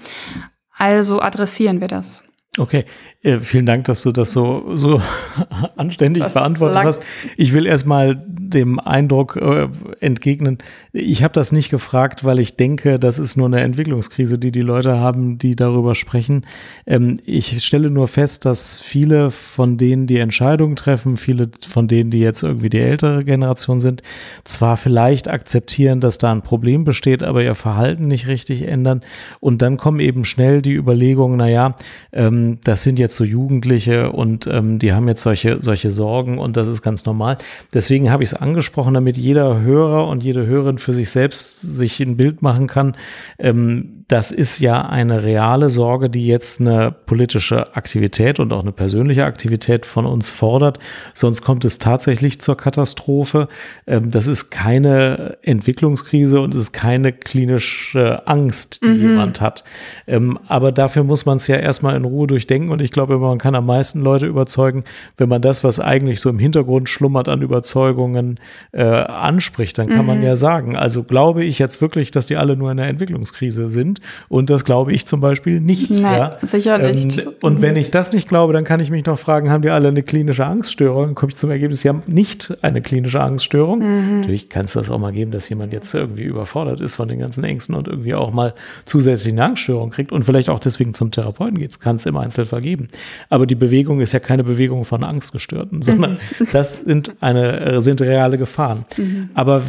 Also 0.76 1.20
adressieren 1.20 1.80
wir 1.80 1.88
das. 1.88 2.22
Okay, 2.58 2.84
äh, 3.24 3.40
vielen 3.40 3.66
Dank, 3.66 3.84
dass 3.84 4.02
du 4.02 4.12
das 4.12 4.32
so, 4.32 4.76
so 4.76 5.00
anständig 5.76 6.22
das 6.22 6.34
beantwortet 6.34 6.84
hast. 6.84 7.02
Ich 7.36 7.54
will 7.54 7.66
erstmal 7.66 8.22
dem 8.26 8.78
Eindruck 8.78 9.36
äh, 9.36 9.68
entgegnen, 10.00 10.58
ich 10.92 11.24
habe 11.24 11.32
das 11.32 11.50
nicht 11.50 11.70
gefragt, 11.70 12.24
weil 12.24 12.38
ich 12.38 12.56
denke, 12.56 12.98
das 12.98 13.18
ist 13.18 13.36
nur 13.36 13.46
eine 13.46 13.62
Entwicklungskrise, 13.62 14.38
die 14.38 14.52
die 14.52 14.60
Leute 14.60 14.98
haben, 14.98 15.38
die 15.38 15.56
darüber 15.56 15.94
sprechen. 15.94 16.46
Ähm, 16.86 17.18
ich 17.24 17.64
stelle 17.64 17.90
nur 17.90 18.08
fest, 18.08 18.44
dass 18.44 18.78
viele 18.78 19.30
von 19.30 19.78
denen, 19.78 20.06
die 20.06 20.18
Entscheidungen 20.18 20.76
treffen, 20.76 21.16
viele 21.16 21.50
von 21.66 21.88
denen, 21.88 22.10
die 22.10 22.20
jetzt 22.20 22.42
irgendwie 22.42 22.70
die 22.70 22.78
ältere 22.78 23.24
Generation 23.24 23.80
sind, 23.80 24.02
zwar 24.44 24.76
vielleicht 24.76 25.30
akzeptieren, 25.30 26.00
dass 26.00 26.18
da 26.18 26.30
ein 26.30 26.42
Problem 26.42 26.84
besteht, 26.84 27.22
aber 27.22 27.42
ihr 27.42 27.54
Verhalten 27.54 28.06
nicht 28.06 28.26
richtig 28.26 28.68
ändern. 28.68 29.00
Und 29.40 29.62
dann 29.62 29.78
kommen 29.78 29.98
eben 29.98 30.24
schnell 30.24 30.60
die 30.60 30.74
Überlegungen, 30.74 31.38
naja, 31.38 31.74
ähm, 32.12 32.58
das 32.64 32.82
sind 32.82 32.98
jetzt 32.98 33.13
so 33.14 33.24
Jugendliche 33.24 34.12
und 34.12 34.46
ähm, 34.46 34.78
die 34.78 34.92
haben 34.92 35.08
jetzt 35.08 35.22
solche, 35.22 35.62
solche 35.62 35.90
Sorgen 35.90 36.38
und 36.38 36.56
das 36.56 36.68
ist 36.68 36.82
ganz 36.82 37.04
normal. 37.04 37.38
Deswegen 37.72 38.10
habe 38.10 38.22
ich 38.22 38.32
es 38.32 38.34
angesprochen, 38.34 38.94
damit 38.94 39.16
jeder 39.16 39.60
Hörer 39.60 40.08
und 40.08 40.22
jede 40.22 40.46
Hörerin 40.46 40.78
für 40.78 40.92
sich 40.92 41.10
selbst 41.10 41.60
sich 41.60 42.00
ein 42.00 42.16
Bild 42.16 42.42
machen 42.42 42.66
kann. 42.66 42.96
Ähm, 43.38 44.03
das 44.08 44.30
ist 44.30 44.58
ja 44.58 44.86
eine 44.86 45.24
reale 45.24 45.70
Sorge, 45.70 46.10
die 46.10 46.26
jetzt 46.26 46.60
eine 46.60 46.90
politische 46.92 47.74
Aktivität 47.74 48.38
und 48.38 48.52
auch 48.52 48.60
eine 48.60 48.72
persönliche 48.72 49.24
Aktivität 49.24 49.86
von 49.86 50.04
uns 50.04 50.30
fordert. 50.30 50.78
Sonst 51.14 51.42
kommt 51.42 51.64
es 51.64 51.78
tatsächlich 51.78 52.40
zur 52.40 52.56
Katastrophe. 52.56 53.48
Ähm, 53.86 54.10
das 54.10 54.26
ist 54.26 54.50
keine 54.50 55.38
Entwicklungskrise 55.42 56.40
und 56.40 56.54
es 56.54 56.60
ist 56.60 56.72
keine 56.72 57.12
klinische 57.12 58.26
Angst, 58.26 58.82
die 58.84 58.88
mhm. 58.88 59.00
jemand 59.00 59.40
hat. 59.40 59.64
Ähm, 60.06 60.38
aber 60.48 60.70
dafür 60.70 61.04
muss 61.04 61.24
man 61.24 61.38
es 61.38 61.46
ja 61.46 61.56
erstmal 61.56 61.96
in 61.96 62.04
Ruhe 62.04 62.26
durchdenken 62.26 62.70
und 62.70 62.82
ich 62.82 62.92
glaube, 62.92 63.18
man 63.18 63.38
kann 63.38 63.54
am 63.54 63.66
meisten 63.66 64.00
Leute 64.00 64.26
überzeugen, 64.26 64.84
wenn 65.16 65.30
man 65.30 65.40
das, 65.40 65.64
was 65.64 65.80
eigentlich 65.80 66.20
so 66.20 66.28
im 66.28 66.38
Hintergrund 66.38 66.90
schlummert 66.90 67.28
an 67.28 67.40
Überzeugungen, 67.40 68.38
äh, 68.72 68.82
anspricht, 68.84 69.78
dann 69.78 69.88
kann 69.88 70.00
mhm. 70.00 70.06
man 70.06 70.22
ja 70.22 70.36
sagen, 70.36 70.76
also 70.76 71.04
glaube 71.04 71.42
ich 71.44 71.58
jetzt 71.58 71.80
wirklich, 71.80 72.10
dass 72.10 72.26
die 72.26 72.36
alle 72.36 72.56
nur 72.56 72.70
in 72.70 72.76
der 72.76 72.88
Entwicklungskrise 72.88 73.70
sind 73.70 73.93
und 74.28 74.50
das 74.50 74.64
glaube 74.64 74.92
ich 74.92 75.06
zum 75.06 75.20
Beispiel 75.20 75.60
nicht. 75.60 75.90
Nein, 75.90 76.02
ja. 76.02 76.38
sicher 76.42 76.78
nicht. 76.78 77.18
Ähm, 77.18 77.32
und 77.42 77.62
wenn 77.62 77.76
ich 77.76 77.90
das 77.90 78.12
nicht 78.12 78.28
glaube, 78.28 78.52
dann 78.52 78.64
kann 78.64 78.80
ich 78.80 78.90
mich 78.90 79.04
noch 79.06 79.18
fragen, 79.18 79.50
haben 79.50 79.62
die 79.62 79.70
alle 79.70 79.88
eine 79.88 80.02
klinische 80.02 80.46
Angststörung? 80.46 81.06
Dann 81.06 81.14
komme 81.14 81.30
ich 81.30 81.36
zum 81.36 81.50
Ergebnis, 81.50 81.80
sie 81.80 81.88
haben 81.88 82.02
nicht 82.06 82.56
eine 82.62 82.82
klinische 82.82 83.20
Angststörung. 83.20 83.80
Mhm. 83.80 84.20
Natürlich 84.20 84.48
kann 84.48 84.66
es 84.66 84.72
das 84.72 84.90
auch 84.90 84.98
mal 84.98 85.12
geben, 85.12 85.30
dass 85.30 85.48
jemand 85.48 85.72
jetzt 85.72 85.94
irgendwie 85.94 86.22
überfordert 86.22 86.80
ist 86.80 86.94
von 86.94 87.08
den 87.08 87.18
ganzen 87.18 87.44
Ängsten 87.44 87.74
und 87.74 87.88
irgendwie 87.88 88.14
auch 88.14 88.32
mal 88.32 88.54
zusätzlich 88.84 89.32
eine 89.32 89.44
Angststörung 89.44 89.90
kriegt 89.90 90.12
und 90.12 90.24
vielleicht 90.24 90.48
auch 90.48 90.60
deswegen 90.60 90.94
zum 90.94 91.10
Therapeuten 91.10 91.58
geht. 91.58 91.80
Kann 91.80 91.96
es 91.96 92.06
im 92.06 92.16
Einzelfall 92.16 92.60
geben. 92.60 92.88
Aber 93.30 93.46
die 93.46 93.54
Bewegung 93.54 94.00
ist 94.00 94.12
ja 94.12 94.20
keine 94.20 94.44
Bewegung 94.44 94.84
von 94.84 95.02
Angstgestörten, 95.04 95.82
sondern 95.82 96.18
mhm. 96.38 96.46
das 96.52 96.80
sind 96.80 97.16
eine, 97.20 97.60
äh, 97.60 97.80
sind 97.80 98.00
reale 98.00 98.38
Gefahren. 98.38 98.84
Mhm. 98.96 99.30
Aber 99.34 99.62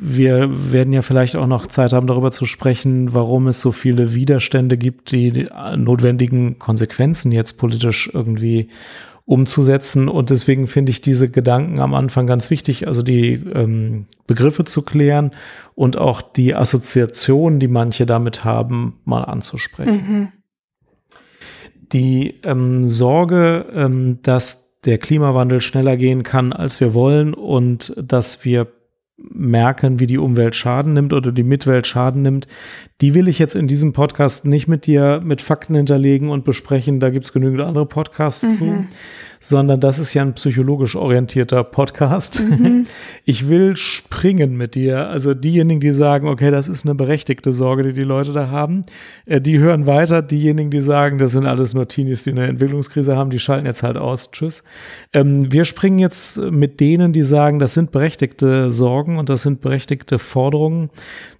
wir 0.00 0.72
werden 0.72 0.92
ja 0.92 1.02
vielleicht 1.02 1.36
auch 1.36 1.46
noch 1.46 1.66
Zeit 1.66 1.92
haben, 1.92 2.06
darüber 2.06 2.30
zu 2.30 2.46
sprechen, 2.46 3.14
warum 3.14 3.46
es 3.48 3.60
so 3.60 3.72
viele 3.72 4.14
Widerstände 4.14 4.76
gibt, 4.76 5.12
die 5.12 5.46
notwendigen 5.76 6.58
Konsequenzen 6.58 7.32
jetzt 7.32 7.58
politisch 7.58 8.10
irgendwie 8.12 8.68
umzusetzen. 9.24 10.08
Und 10.08 10.30
deswegen 10.30 10.66
finde 10.66 10.90
ich 10.90 11.00
diese 11.00 11.30
Gedanken 11.30 11.80
am 11.80 11.94
Anfang 11.94 12.26
ganz 12.26 12.50
wichtig, 12.50 12.86
also 12.86 13.02
die 13.02 13.32
ähm, 13.32 14.06
Begriffe 14.26 14.64
zu 14.64 14.82
klären 14.82 15.32
und 15.74 15.98
auch 15.98 16.22
die 16.22 16.54
Assoziationen, 16.54 17.60
die 17.60 17.68
manche 17.68 18.06
damit 18.06 18.44
haben, 18.44 19.00
mal 19.04 19.24
anzusprechen. 19.24 20.04
Mhm 20.08 20.28
die 21.92 22.40
ähm, 22.42 22.86
Sorge, 22.88 23.66
ähm, 23.74 24.18
dass 24.22 24.80
der 24.84 24.98
Klimawandel 24.98 25.60
schneller 25.60 25.96
gehen 25.96 26.22
kann, 26.22 26.52
als 26.52 26.80
wir 26.80 26.94
wollen 26.94 27.34
und 27.34 27.94
dass 27.96 28.44
wir 28.44 28.66
merken, 29.18 30.00
wie 30.00 30.06
die 30.06 30.18
Umwelt 30.18 30.54
Schaden 30.54 30.92
nimmt 30.92 31.12
oder 31.12 31.32
die 31.32 31.42
Mitwelt 31.42 31.86
Schaden 31.86 32.22
nimmt, 32.22 32.46
die 33.00 33.14
will 33.14 33.28
ich 33.28 33.38
jetzt 33.38 33.54
in 33.54 33.66
diesem 33.66 33.92
Podcast 33.92 34.44
nicht 34.44 34.68
mit 34.68 34.86
dir 34.86 35.20
mit 35.22 35.40
Fakten 35.40 35.74
hinterlegen 35.74 36.30
und 36.30 36.44
besprechen. 36.44 37.00
Da 37.00 37.10
gibt 37.10 37.24
es 37.24 37.32
genügend 37.32 37.60
andere 37.60 37.86
Podcasts 37.86 38.44
mhm. 38.44 38.56
zu 38.56 38.86
sondern 39.40 39.80
das 39.80 39.98
ist 39.98 40.14
ja 40.14 40.22
ein 40.22 40.34
psychologisch 40.34 40.96
orientierter 40.96 41.64
Podcast. 41.64 42.40
Mhm. 42.40 42.86
Ich 43.24 43.48
will 43.48 43.76
springen 43.76 44.56
mit 44.56 44.74
dir. 44.74 45.08
Also 45.08 45.34
diejenigen, 45.34 45.80
die 45.80 45.90
sagen, 45.90 46.28
okay, 46.28 46.50
das 46.50 46.66
ist 46.66 46.86
eine 46.86 46.94
berechtigte 46.94 47.52
Sorge, 47.52 47.82
die 47.82 47.92
die 47.92 48.02
Leute 48.02 48.32
da 48.32 48.48
haben, 48.48 48.84
äh, 49.26 49.40
die 49.40 49.58
hören 49.58 49.86
weiter. 49.86 50.22
Diejenigen, 50.22 50.70
die 50.70 50.80
sagen, 50.80 51.18
das 51.18 51.32
sind 51.32 51.44
alles 51.44 51.74
nur 51.74 51.88
Teenies, 51.88 52.24
die 52.24 52.30
eine 52.30 52.46
Entwicklungskrise 52.46 53.16
haben, 53.16 53.28
die 53.28 53.38
schalten 53.38 53.66
jetzt 53.66 53.82
halt 53.82 53.98
aus. 53.98 54.30
Tschüss. 54.30 54.62
Ähm, 55.12 55.52
wir 55.52 55.66
springen 55.66 55.98
jetzt 55.98 56.38
mit 56.38 56.80
denen, 56.80 57.12
die 57.12 57.22
sagen, 57.22 57.58
das 57.58 57.74
sind 57.74 57.92
berechtigte 57.92 58.70
Sorgen 58.70 59.18
und 59.18 59.28
das 59.28 59.42
sind 59.42 59.60
berechtigte 59.60 60.18
Forderungen 60.18 60.90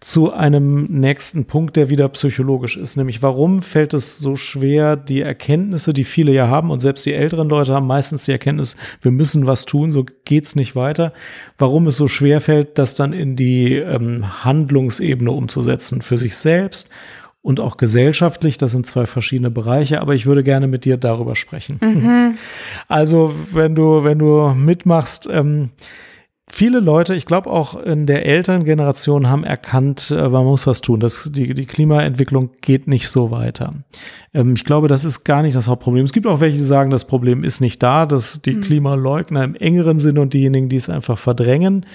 zu 0.00 0.32
einem 0.32 0.84
nächsten 0.84 1.46
Punkt, 1.46 1.76
der 1.76 1.90
wieder 1.90 2.08
psychologisch 2.10 2.76
ist. 2.76 2.96
Nämlich, 2.96 3.22
warum 3.22 3.62
fällt 3.62 3.94
es 3.94 4.18
so 4.18 4.36
schwer, 4.36 4.96
die 4.96 5.22
Erkenntnisse, 5.22 5.92
die 5.92 6.04
viele 6.04 6.32
ja 6.32 6.48
haben 6.48 6.70
und 6.70 6.80
selbst 6.80 7.04
die 7.06 7.14
älteren 7.14 7.48
Leute 7.48 7.74
haben, 7.74 7.87
meistens 7.88 8.24
die 8.24 8.32
Erkenntnis, 8.32 8.76
wir 9.02 9.10
müssen 9.10 9.46
was 9.46 9.64
tun, 9.64 9.90
so 9.90 10.06
geht's 10.24 10.54
nicht 10.54 10.76
weiter. 10.76 11.12
Warum 11.58 11.88
es 11.88 11.96
so 11.96 12.06
schwer 12.06 12.40
fällt, 12.40 12.78
das 12.78 12.94
dann 12.94 13.12
in 13.12 13.34
die 13.34 13.74
ähm, 13.74 14.44
Handlungsebene 14.44 15.32
umzusetzen 15.32 16.02
für 16.02 16.18
sich 16.18 16.36
selbst 16.36 16.88
und 17.42 17.60
auch 17.60 17.76
gesellschaftlich. 17.76 18.58
Das 18.58 18.72
sind 18.72 18.86
zwei 18.86 19.06
verschiedene 19.06 19.50
Bereiche, 19.50 20.00
aber 20.00 20.14
ich 20.14 20.26
würde 20.26 20.44
gerne 20.44 20.68
mit 20.68 20.84
dir 20.84 20.96
darüber 20.96 21.34
sprechen. 21.34 21.78
Mhm. 21.80 22.36
Also, 22.88 23.34
wenn 23.52 23.74
du, 23.74 24.04
wenn 24.04 24.18
du 24.18 24.54
mitmachst, 24.54 25.28
ähm, 25.32 25.70
viele 26.50 26.80
Leute, 26.80 27.14
ich 27.14 27.26
glaube 27.26 27.50
auch 27.50 27.80
in 27.80 28.06
der 28.06 28.26
älteren 28.26 28.64
Generation, 28.64 29.28
haben 29.28 29.44
erkannt, 29.44 30.10
äh, 30.10 30.28
man 30.28 30.44
muss 30.44 30.66
was 30.66 30.80
tun. 30.80 31.00
Das, 31.00 31.30
die, 31.32 31.54
die 31.54 31.66
Klimaentwicklung 31.66 32.50
geht 32.60 32.86
nicht 32.88 33.08
so 33.08 33.30
weiter. 33.30 33.74
Ähm, 34.34 34.54
ich 34.54 34.64
glaube, 34.64 34.88
das 34.88 35.04
ist 35.04 35.24
gar 35.24 35.42
nicht 35.42 35.56
das 35.56 35.68
Hauptproblem. 35.68 36.04
Es 36.04 36.12
gibt 36.12 36.26
auch 36.26 36.40
welche, 36.40 36.58
die 36.58 36.64
sagen, 36.64 36.90
das 36.90 37.06
Problem 37.06 37.44
ist 37.44 37.60
nicht 37.60 37.82
da, 37.82 38.06
dass 38.06 38.42
die 38.42 38.54
mhm. 38.54 38.60
Klimaleugner 38.62 39.44
im 39.44 39.54
engeren 39.54 39.98
Sinne 39.98 40.20
und 40.20 40.34
diejenigen, 40.34 40.68
die 40.68 40.76
es 40.76 40.88
einfach 40.88 41.18
verdrängen. 41.18 41.86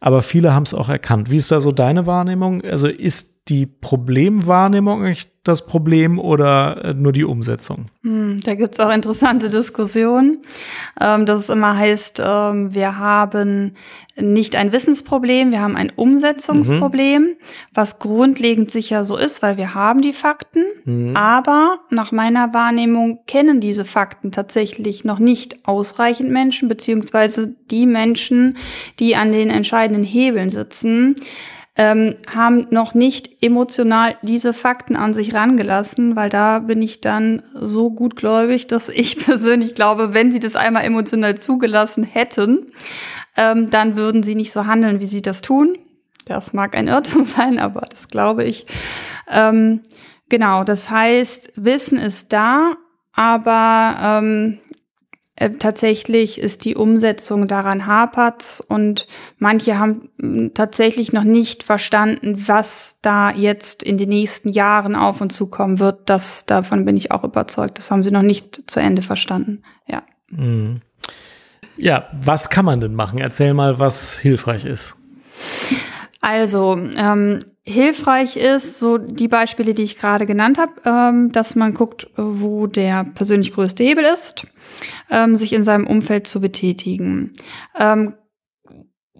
Aber 0.00 0.22
viele 0.22 0.54
haben 0.54 0.62
es 0.62 0.74
auch 0.74 0.88
erkannt. 0.88 1.30
Wie 1.30 1.36
ist 1.36 1.50
da 1.50 1.60
so 1.60 1.72
deine 1.72 2.06
Wahrnehmung? 2.06 2.62
Also 2.62 2.86
ist 2.86 3.37
die 3.48 3.66
Problemwahrnehmung 3.66 5.04
echt 5.04 5.30
das 5.44 5.64
Problem 5.64 6.18
oder 6.18 6.84
äh, 6.84 6.94
nur 6.94 7.12
die 7.12 7.24
Umsetzung? 7.24 7.86
Hm, 8.02 8.40
da 8.44 8.54
gibt's 8.54 8.78
auch 8.80 8.92
interessante 8.92 9.48
Diskussionen, 9.48 10.38
ähm, 11.00 11.24
dass 11.24 11.40
es 11.40 11.48
immer 11.48 11.76
heißt, 11.76 12.20
ähm, 12.24 12.74
wir 12.74 12.98
haben 12.98 13.72
nicht 14.20 14.56
ein 14.56 14.72
Wissensproblem, 14.72 15.52
wir 15.52 15.60
haben 15.60 15.76
ein 15.76 15.92
Umsetzungsproblem, 15.94 17.22
mhm. 17.22 17.36
was 17.72 17.98
grundlegend 17.98 18.70
sicher 18.70 19.04
so 19.04 19.16
ist, 19.16 19.42
weil 19.42 19.56
wir 19.56 19.74
haben 19.74 20.02
die 20.02 20.12
Fakten, 20.12 20.64
mhm. 20.84 21.16
aber 21.16 21.78
nach 21.90 22.12
meiner 22.12 22.52
Wahrnehmung 22.52 23.20
kennen 23.26 23.60
diese 23.60 23.84
Fakten 23.84 24.32
tatsächlich 24.32 25.04
noch 25.04 25.18
nicht 25.18 25.66
ausreichend 25.66 26.30
Menschen, 26.30 26.68
beziehungsweise 26.68 27.54
die 27.70 27.86
Menschen, 27.86 28.58
die 28.98 29.16
an 29.16 29.32
den 29.32 29.50
entscheidenden 29.50 30.04
Hebeln 30.04 30.50
sitzen, 30.50 31.16
ähm, 31.78 32.16
haben 32.28 32.66
noch 32.70 32.92
nicht 32.92 33.40
emotional 33.40 34.16
diese 34.22 34.52
Fakten 34.52 34.96
an 34.96 35.14
sich 35.14 35.32
rangelassen, 35.32 36.16
weil 36.16 36.28
da 36.28 36.58
bin 36.58 36.82
ich 36.82 37.00
dann 37.00 37.40
so 37.54 37.90
gutgläubig, 37.90 38.66
dass 38.66 38.88
ich 38.88 39.16
persönlich 39.24 39.76
glaube, 39.76 40.12
wenn 40.12 40.32
sie 40.32 40.40
das 40.40 40.56
einmal 40.56 40.84
emotional 40.84 41.38
zugelassen 41.38 42.02
hätten, 42.02 42.66
ähm, 43.36 43.70
dann 43.70 43.94
würden 43.96 44.24
sie 44.24 44.34
nicht 44.34 44.50
so 44.50 44.66
handeln, 44.66 44.98
wie 44.98 45.06
sie 45.06 45.22
das 45.22 45.40
tun. 45.40 45.72
Das 46.26 46.52
mag 46.52 46.76
ein 46.76 46.88
Irrtum 46.88 47.22
sein, 47.24 47.60
aber 47.60 47.82
das 47.88 48.08
glaube 48.08 48.42
ich. 48.42 48.66
Ähm, 49.30 49.82
genau, 50.28 50.64
das 50.64 50.90
heißt, 50.90 51.52
Wissen 51.54 51.98
ist 51.98 52.32
da, 52.32 52.72
aber 53.12 54.20
ähm, 54.20 54.58
äh, 55.38 55.50
tatsächlich 55.50 56.40
ist 56.40 56.64
die 56.64 56.74
Umsetzung 56.74 57.46
daran 57.46 57.86
hapert's 57.86 58.60
und 58.60 59.06
manche 59.38 59.78
haben 59.78 60.08
hm, 60.18 60.50
tatsächlich 60.52 61.12
noch 61.12 61.22
nicht 61.22 61.62
verstanden, 61.62 62.48
was 62.48 62.96
da 63.02 63.30
jetzt 63.30 63.84
in 63.84 63.98
den 63.98 64.08
nächsten 64.08 64.48
Jahren 64.48 64.96
auf 64.96 65.20
uns 65.20 65.36
zukommen 65.36 65.78
wird. 65.78 66.10
Das, 66.10 66.44
davon 66.44 66.84
bin 66.84 66.96
ich 66.96 67.12
auch 67.12 67.22
überzeugt. 67.22 67.78
Das 67.78 67.92
haben 67.92 68.02
sie 68.02 68.10
noch 68.10 68.22
nicht 68.22 68.62
zu 68.66 68.80
Ende 68.80 69.00
verstanden. 69.00 69.62
Ja. 69.86 70.02
Mhm. 70.30 70.80
Ja, 71.76 72.08
was 72.20 72.50
kann 72.50 72.64
man 72.64 72.80
denn 72.80 72.94
machen? 72.94 73.20
Erzähl 73.20 73.54
mal, 73.54 73.78
was 73.78 74.18
hilfreich 74.18 74.64
ist. 74.64 74.96
Also, 76.20 76.76
ähm, 76.96 77.44
hilfreich 77.64 78.36
ist, 78.36 78.78
so 78.80 78.98
die 78.98 79.28
Beispiele, 79.28 79.74
die 79.74 79.82
ich 79.82 79.98
gerade 79.98 80.26
genannt 80.26 80.58
habe, 80.58 80.72
ähm, 80.84 81.32
dass 81.32 81.54
man 81.54 81.74
guckt, 81.74 82.08
wo 82.16 82.66
der 82.66 83.04
persönlich 83.04 83.52
größte 83.52 83.84
Hebel 83.84 84.04
ist, 84.04 84.46
ähm, 85.10 85.36
sich 85.36 85.52
in 85.52 85.64
seinem 85.64 85.86
Umfeld 85.86 86.26
zu 86.26 86.40
betätigen. 86.40 87.34
Ähm, 87.78 88.14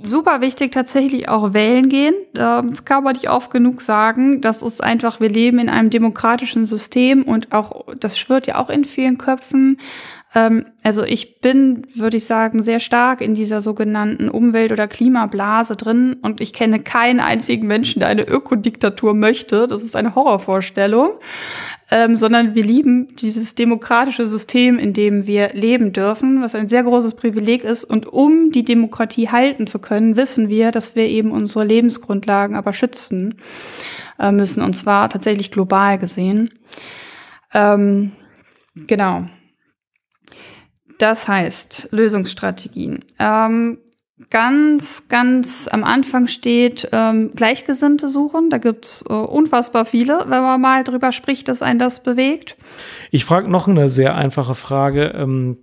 super 0.02 0.40
wichtig 0.40 0.72
tatsächlich 0.72 1.28
auch 1.28 1.52
wählen 1.54 1.88
gehen. 1.88 2.14
Ähm, 2.36 2.70
das 2.70 2.84
kann 2.84 3.04
man 3.04 3.14
nicht 3.14 3.30
oft 3.30 3.50
genug 3.50 3.80
sagen. 3.80 4.40
Das 4.40 4.62
ist 4.62 4.82
einfach, 4.82 5.20
wir 5.20 5.28
leben 5.28 5.58
in 5.58 5.68
einem 5.68 5.90
demokratischen 5.90 6.66
System 6.66 7.22
und 7.24 7.52
auch, 7.52 7.86
das 7.98 8.18
schwirrt 8.18 8.46
ja 8.46 8.56
auch 8.56 8.70
in 8.70 8.84
vielen 8.84 9.18
Köpfen. 9.18 9.78
Ähm, 10.34 10.66
also 10.82 11.04
ich 11.04 11.40
bin, 11.40 11.86
würde 11.94 12.18
ich 12.18 12.26
sagen, 12.26 12.62
sehr 12.62 12.80
stark 12.80 13.20
in 13.20 13.34
dieser 13.34 13.60
sogenannten 13.60 14.28
Umwelt- 14.28 14.72
oder 14.72 14.86
Klimablase 14.86 15.74
drin 15.74 16.16
und 16.22 16.40
ich 16.40 16.52
kenne 16.52 16.80
keinen 16.80 17.20
einzigen 17.20 17.66
Menschen, 17.66 18.00
der 18.00 18.08
eine 18.08 18.28
Ökodiktatur 18.28 19.14
möchte. 19.14 19.68
Das 19.68 19.82
ist 19.82 19.96
eine 19.96 20.14
Horrorvorstellung. 20.14 21.10
Ähm, 21.90 22.18
sondern 22.18 22.54
wir 22.54 22.64
lieben 22.64 23.16
dieses 23.16 23.54
demokratische 23.54 24.28
System, 24.28 24.78
in 24.78 24.92
dem 24.92 25.26
wir 25.26 25.54
leben 25.54 25.94
dürfen, 25.94 26.42
was 26.42 26.54
ein 26.54 26.68
sehr 26.68 26.82
großes 26.82 27.14
Privileg 27.14 27.64
ist. 27.64 27.82
Und 27.82 28.06
um 28.06 28.50
die 28.50 28.62
Demokratie 28.62 29.30
halten 29.30 29.66
zu 29.66 29.78
können, 29.78 30.14
wissen 30.14 30.50
wir, 30.50 30.70
dass 30.70 30.96
wir 30.96 31.06
eben 31.06 31.30
unsere 31.30 31.64
Lebensgrundlagen 31.64 32.56
aber 32.56 32.74
schützen 32.74 33.36
äh, 34.18 34.30
müssen, 34.32 34.62
und 34.62 34.74
zwar 34.74 35.08
tatsächlich 35.08 35.50
global 35.50 35.98
gesehen. 35.98 36.50
Ähm, 37.54 38.12
genau. 38.74 39.26
Das 40.98 41.28
heißt, 41.28 41.88
Lösungsstrategien. 41.92 43.04
Ähm, 43.18 43.78
ganz, 44.30 45.08
ganz 45.08 45.68
am 45.68 45.84
Anfang 45.84 46.26
steht 46.26 46.88
ähm, 46.92 47.32
Gleichgesinnte 47.32 48.08
suchen. 48.08 48.50
Da 48.50 48.58
gibt's 48.58 49.04
äh, 49.08 49.12
unfassbar 49.12 49.84
viele, 49.84 50.24
wenn 50.26 50.42
man 50.42 50.60
mal 50.60 50.84
drüber 50.84 51.12
spricht, 51.12 51.48
dass 51.48 51.62
einen 51.62 51.78
das 51.78 52.02
bewegt. 52.02 52.56
Ich 53.10 53.24
frage 53.24 53.48
noch 53.48 53.68
eine 53.68 53.90
sehr 53.90 54.14
einfache 54.16 54.54
Frage. 54.54 55.14
Ähm 55.16 55.58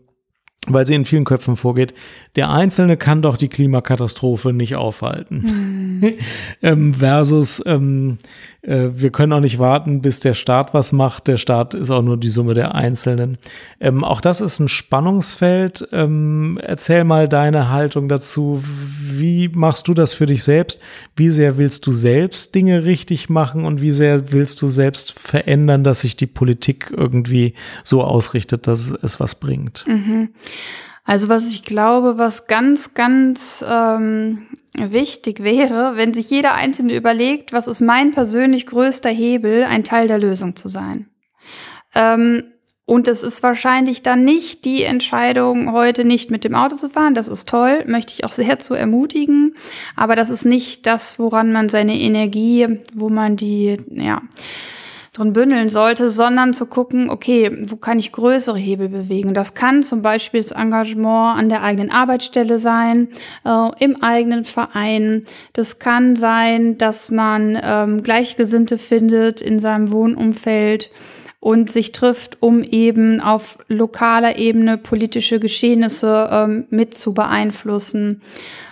weil 0.67 0.85
sie 0.85 0.95
in 0.95 1.05
vielen 1.05 1.25
Köpfen 1.25 1.55
vorgeht, 1.55 1.93
der 2.35 2.49
Einzelne 2.49 2.97
kann 2.97 3.21
doch 3.21 3.37
die 3.37 3.47
Klimakatastrophe 3.47 4.53
nicht 4.53 4.75
aufhalten. 4.75 6.01
Hm. 6.01 6.13
ähm, 6.61 6.93
versus, 6.93 7.63
ähm, 7.65 8.17
äh, 8.61 8.89
wir 8.93 9.11
können 9.11 9.33
auch 9.33 9.39
nicht 9.39 9.59
warten, 9.59 10.01
bis 10.01 10.19
der 10.19 10.33
Staat 10.33 10.73
was 10.73 10.91
macht. 10.91 11.27
Der 11.27 11.37
Staat 11.37 11.73
ist 11.73 11.91
auch 11.91 12.01
nur 12.01 12.17
die 12.17 12.29
Summe 12.29 12.53
der 12.53 12.75
Einzelnen. 12.75 13.37
Ähm, 13.79 14.03
auch 14.03 14.21
das 14.21 14.41
ist 14.41 14.59
ein 14.59 14.67
Spannungsfeld. 14.67 15.87
Ähm, 15.91 16.59
erzähl 16.61 17.03
mal 17.03 17.29
deine 17.29 17.69
Haltung 17.69 18.09
dazu. 18.09 18.61
Wie 18.63 19.49
machst 19.49 19.87
du 19.87 19.93
das 19.93 20.13
für 20.13 20.25
dich 20.25 20.43
selbst? 20.43 20.79
Wie 21.15 21.29
sehr 21.29 21.57
willst 21.57 21.85
du 21.87 21.93
selbst 21.93 22.55
Dinge 22.55 22.83
richtig 22.83 23.29
machen 23.29 23.65
und 23.65 23.81
wie 23.81 23.91
sehr 23.91 24.31
willst 24.31 24.61
du 24.61 24.67
selbst 24.67 25.17
verändern, 25.17 25.83
dass 25.83 26.01
sich 26.01 26.17
die 26.17 26.27
Politik 26.27 26.93
irgendwie 26.95 27.53
so 27.83 28.03
ausrichtet, 28.03 28.67
dass 28.67 28.93
es 29.01 29.19
was 29.19 29.35
bringt? 29.35 29.85
Mhm. 29.87 30.29
Also 31.03 31.29
was 31.29 31.49
ich 31.51 31.63
glaube, 31.63 32.17
was 32.17 32.47
ganz, 32.47 32.93
ganz 32.95 33.63
ähm, 33.67 34.47
wichtig 34.73 35.43
wäre, 35.43 35.93
wenn 35.95 36.13
sich 36.13 36.29
jeder 36.29 36.55
Einzelne 36.55 36.95
überlegt, 36.95 37.53
was 37.53 37.67
ist 37.67 37.81
mein 37.81 38.11
persönlich 38.11 38.65
größter 38.65 39.09
Hebel, 39.09 39.63
ein 39.65 39.83
Teil 39.83 40.07
der 40.07 40.17
Lösung 40.17 40.55
zu 40.55 40.67
sein. 40.67 41.07
Ähm, 41.93 42.43
und 42.87 43.07
es 43.07 43.23
ist 43.23 43.41
wahrscheinlich 43.41 44.03
dann 44.03 44.23
nicht 44.23 44.63
die 44.63 44.83
Entscheidung, 44.83 45.71
heute 45.71 46.05
nicht 46.05 46.29
mit 46.29 46.43
dem 46.43 46.53
Auto 46.53 46.75
zu 46.75 46.87
fahren. 46.87 47.15
Das 47.15 47.27
ist 47.27 47.49
toll, 47.49 47.83
möchte 47.87 48.13
ich 48.13 48.25
auch 48.25 48.33
sehr 48.33 48.59
zu 48.59 48.75
ermutigen. 48.75 49.55
Aber 49.95 50.15
das 50.15 50.29
ist 50.29 50.45
nicht 50.45 50.85
das, 50.85 51.17
woran 51.17 51.51
man 51.51 51.69
seine 51.69 51.99
Energie, 51.99 52.79
wo 52.93 53.09
man 53.09 53.37
die, 53.37 53.77
ja, 53.89 54.21
drin 55.15 55.33
bündeln 55.33 55.69
sollte, 55.69 56.09
sondern 56.11 56.53
zu 56.53 56.65
gucken, 56.65 57.09
okay, 57.09 57.49
wo 57.67 57.77
kann 57.77 57.99
ich 57.99 58.11
größere 58.11 58.57
Hebel 58.57 58.89
bewegen? 58.89 59.33
Das 59.33 59.53
kann 59.53 59.81
zum 59.81 60.01
Beispiel 60.01 60.41
das 60.41 60.51
Engagement 60.51 61.39
an 61.39 61.49
der 61.49 61.63
eigenen 61.63 61.89
Arbeitsstelle 61.89 62.59
sein, 62.59 63.07
äh, 63.45 63.69
im 63.79 64.03
eigenen 64.03 64.43
Verein. 64.43 65.25
Das 65.53 65.79
kann 65.79 66.15
sein, 66.15 66.77
dass 66.77 67.09
man 67.09 67.57
ähm, 67.63 68.03
Gleichgesinnte 68.03 68.77
findet 68.77 69.41
in 69.41 69.59
seinem 69.59 69.91
Wohnumfeld 69.91 70.91
und 71.45 71.71
sich 71.71 71.91
trifft, 71.91 72.41
um 72.41 72.63
eben 72.63 73.21
auf 73.21 73.59
lokaler 73.67 74.39
Ebene 74.39 74.79
politische 74.79 75.39
Geschehnisse 75.39 76.27
ähm, 76.31 76.65
mit 76.71 76.97
zu 76.97 77.13
beeinflussen. 77.13 78.23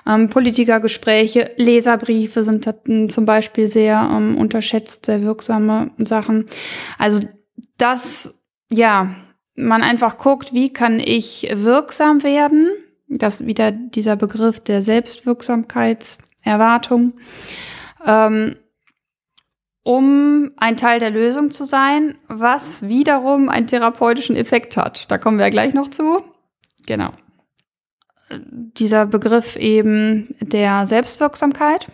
Ähm, 0.07 0.31
Politikergespräche, 0.31 1.51
Leserbriefe 1.57 2.43
sind 2.43 2.67
zum 3.12 3.25
Beispiel 3.27 3.67
sehr 3.67 4.09
ähm, 4.12 4.39
unterschätzt, 4.39 5.05
sehr 5.05 5.21
wirksame 5.21 5.91
Sachen. 5.99 6.47
Also 6.97 7.27
das, 7.77 8.33
ja, 8.71 9.13
man 9.55 9.83
einfach 9.83 10.17
guckt, 10.17 10.51
wie 10.51 10.73
kann 10.73 10.99
ich 10.99 11.47
wirksam 11.53 12.23
werden? 12.23 12.71
Das 13.07 13.45
wieder 13.45 13.71
dieser 13.71 14.15
Begriff 14.15 14.59
der 14.59 14.81
Selbstwirksamkeitserwartung. 14.81 17.13
Ähm, 18.03 18.55
um 19.84 20.52
ein 20.58 20.78
Teil 20.78 21.00
der 21.00 21.12
Lösung 21.12 21.52
zu 21.52 21.65
sein, 21.65 22.17
was 22.28 22.88
wiederum 22.88 23.50
einen 23.50 23.67
therapeutischen 23.67 24.36
Effekt 24.36 24.78
hat. 24.78 25.12
Da 25.12 25.17
kommen 25.17 25.38
wir 25.38 25.46
ja 25.46 25.52
gleich 25.52 25.74
noch 25.74 25.89
zu. 25.89 26.22
Genau. 26.88 27.10
Dieser 28.32 29.06
Begriff 29.06 29.58
eben 29.58 30.36
der 30.39 30.88
Selbstwirksamkeit, 30.88 31.88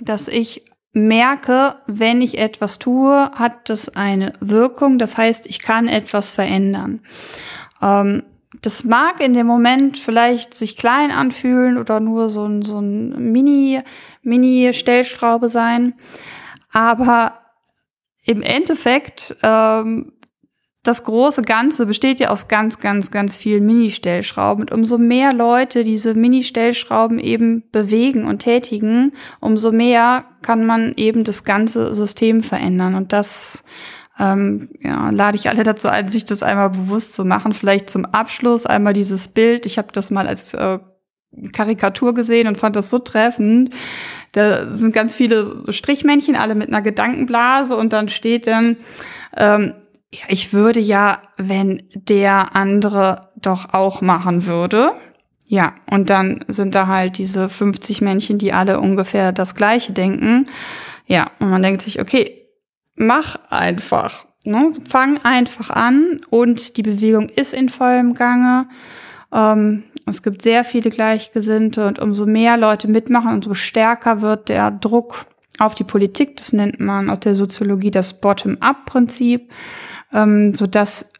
dass 0.00 0.28
ich 0.28 0.64
merke, 0.92 1.76
wenn 1.86 2.20
ich 2.20 2.38
etwas 2.38 2.78
tue, 2.78 3.30
hat 3.32 3.68
das 3.68 3.96
eine 3.96 4.32
Wirkung. 4.40 4.98
Das 4.98 5.16
heißt, 5.16 5.46
ich 5.46 5.60
kann 5.60 5.88
etwas 5.88 6.32
verändern. 6.32 7.00
Ähm, 7.80 8.22
das 8.62 8.84
mag 8.84 9.20
in 9.20 9.34
dem 9.34 9.46
Moment 9.46 9.98
vielleicht 9.98 10.54
sich 10.54 10.76
klein 10.76 11.10
anfühlen 11.10 11.76
oder 11.76 12.00
nur 12.00 12.30
so 12.30 12.46
ein, 12.46 12.62
so 12.62 12.78
ein 12.78 13.32
Mini, 13.32 13.80
Mini-Stellschraube 14.22 15.48
sein. 15.48 15.94
Aber 16.74 17.38
im 18.24 18.42
Endeffekt, 18.42 19.36
ähm, 19.42 20.12
das 20.82 21.04
große 21.04 21.42
Ganze 21.42 21.86
besteht 21.86 22.20
ja 22.20 22.28
aus 22.28 22.48
ganz, 22.48 22.78
ganz, 22.78 23.10
ganz 23.10 23.38
vielen 23.38 23.64
Mini-Stellschrauben. 23.64 24.64
Und 24.64 24.72
umso 24.72 24.98
mehr 24.98 25.32
Leute 25.32 25.82
diese 25.84 26.14
Mini-Stellschrauben 26.14 27.18
eben 27.18 27.62
bewegen 27.70 28.26
und 28.26 28.40
tätigen, 28.40 29.12
umso 29.40 29.72
mehr 29.72 30.24
kann 30.42 30.66
man 30.66 30.92
eben 30.96 31.24
das 31.24 31.44
ganze 31.44 31.94
System 31.94 32.42
verändern. 32.42 32.96
Und 32.96 33.14
das 33.14 33.64
ähm, 34.18 34.68
ja, 34.80 35.10
lade 35.10 35.36
ich 35.36 35.48
alle 35.48 35.62
dazu 35.62 35.88
ein, 35.88 36.08
sich 36.08 36.24
das 36.24 36.42
einmal 36.42 36.70
bewusst 36.70 37.14
zu 37.14 37.24
machen. 37.24 37.54
Vielleicht 37.54 37.88
zum 37.88 38.04
Abschluss 38.04 38.66
einmal 38.66 38.92
dieses 38.92 39.28
Bild. 39.28 39.64
Ich 39.64 39.78
habe 39.78 39.88
das 39.92 40.10
mal 40.10 40.26
als 40.26 40.54
äh, 40.54 40.80
Karikatur 41.52 42.14
gesehen 42.14 42.48
und 42.48 42.58
fand 42.58 42.76
das 42.76 42.90
so 42.90 42.98
treffend. 42.98 43.70
Da 44.32 44.70
sind 44.72 44.94
ganz 44.94 45.14
viele 45.14 45.64
Strichmännchen, 45.72 46.36
alle 46.36 46.54
mit 46.54 46.68
einer 46.68 46.82
Gedankenblase 46.82 47.76
und 47.76 47.92
dann 47.92 48.08
steht 48.08 48.46
dann, 48.46 48.76
ähm, 49.36 49.74
ich 50.28 50.52
würde 50.52 50.80
ja, 50.80 51.22
wenn 51.36 51.82
der 51.94 52.54
andere 52.54 53.20
doch 53.36 53.72
auch 53.74 54.00
machen 54.00 54.46
würde. 54.46 54.92
Ja, 55.46 55.74
und 55.90 56.10
dann 56.10 56.44
sind 56.48 56.74
da 56.74 56.86
halt 56.86 57.18
diese 57.18 57.48
50 57.48 58.00
Männchen, 58.00 58.38
die 58.38 58.52
alle 58.52 58.80
ungefähr 58.80 59.32
das 59.32 59.54
Gleiche 59.54 59.92
denken. 59.92 60.46
Ja, 61.06 61.30
und 61.38 61.50
man 61.50 61.62
denkt 61.62 61.82
sich, 61.82 62.00
okay, 62.00 62.48
mach 62.96 63.36
einfach. 63.50 64.26
Ne? 64.44 64.72
Fang 64.88 65.22
einfach 65.22 65.70
an 65.70 66.20
und 66.30 66.76
die 66.76 66.82
Bewegung 66.82 67.28
ist 67.28 67.54
in 67.54 67.68
vollem 67.68 68.14
Gange. 68.14 68.68
Ähm, 69.34 69.84
es 70.06 70.22
gibt 70.22 70.42
sehr 70.42 70.64
viele 70.64 70.90
Gleichgesinnte 70.90 71.86
und 71.86 71.98
umso 71.98 72.26
mehr 72.26 72.56
Leute 72.56 72.88
mitmachen, 72.88 73.34
umso 73.34 73.54
stärker 73.54 74.20
wird 74.20 74.48
der 74.48 74.70
Druck 74.70 75.26
auf 75.58 75.74
die 75.74 75.84
Politik. 75.84 76.36
Das 76.36 76.52
nennt 76.52 76.80
man 76.80 77.10
aus 77.10 77.20
der 77.20 77.34
Soziologie 77.34 77.90
das 77.90 78.20
Bottom-up-Prinzip, 78.20 79.50
ähm, 80.12 80.54
sodass 80.54 81.12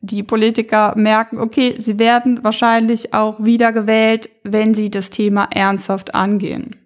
die 0.00 0.22
Politiker 0.22 0.94
merken, 0.96 1.38
okay, 1.38 1.74
sie 1.78 1.98
werden 1.98 2.44
wahrscheinlich 2.44 3.14
auch 3.14 3.42
wieder 3.42 3.72
gewählt, 3.72 4.28
wenn 4.44 4.74
sie 4.74 4.90
das 4.90 5.10
Thema 5.10 5.48
ernsthaft 5.52 6.14
angehen. 6.14 6.85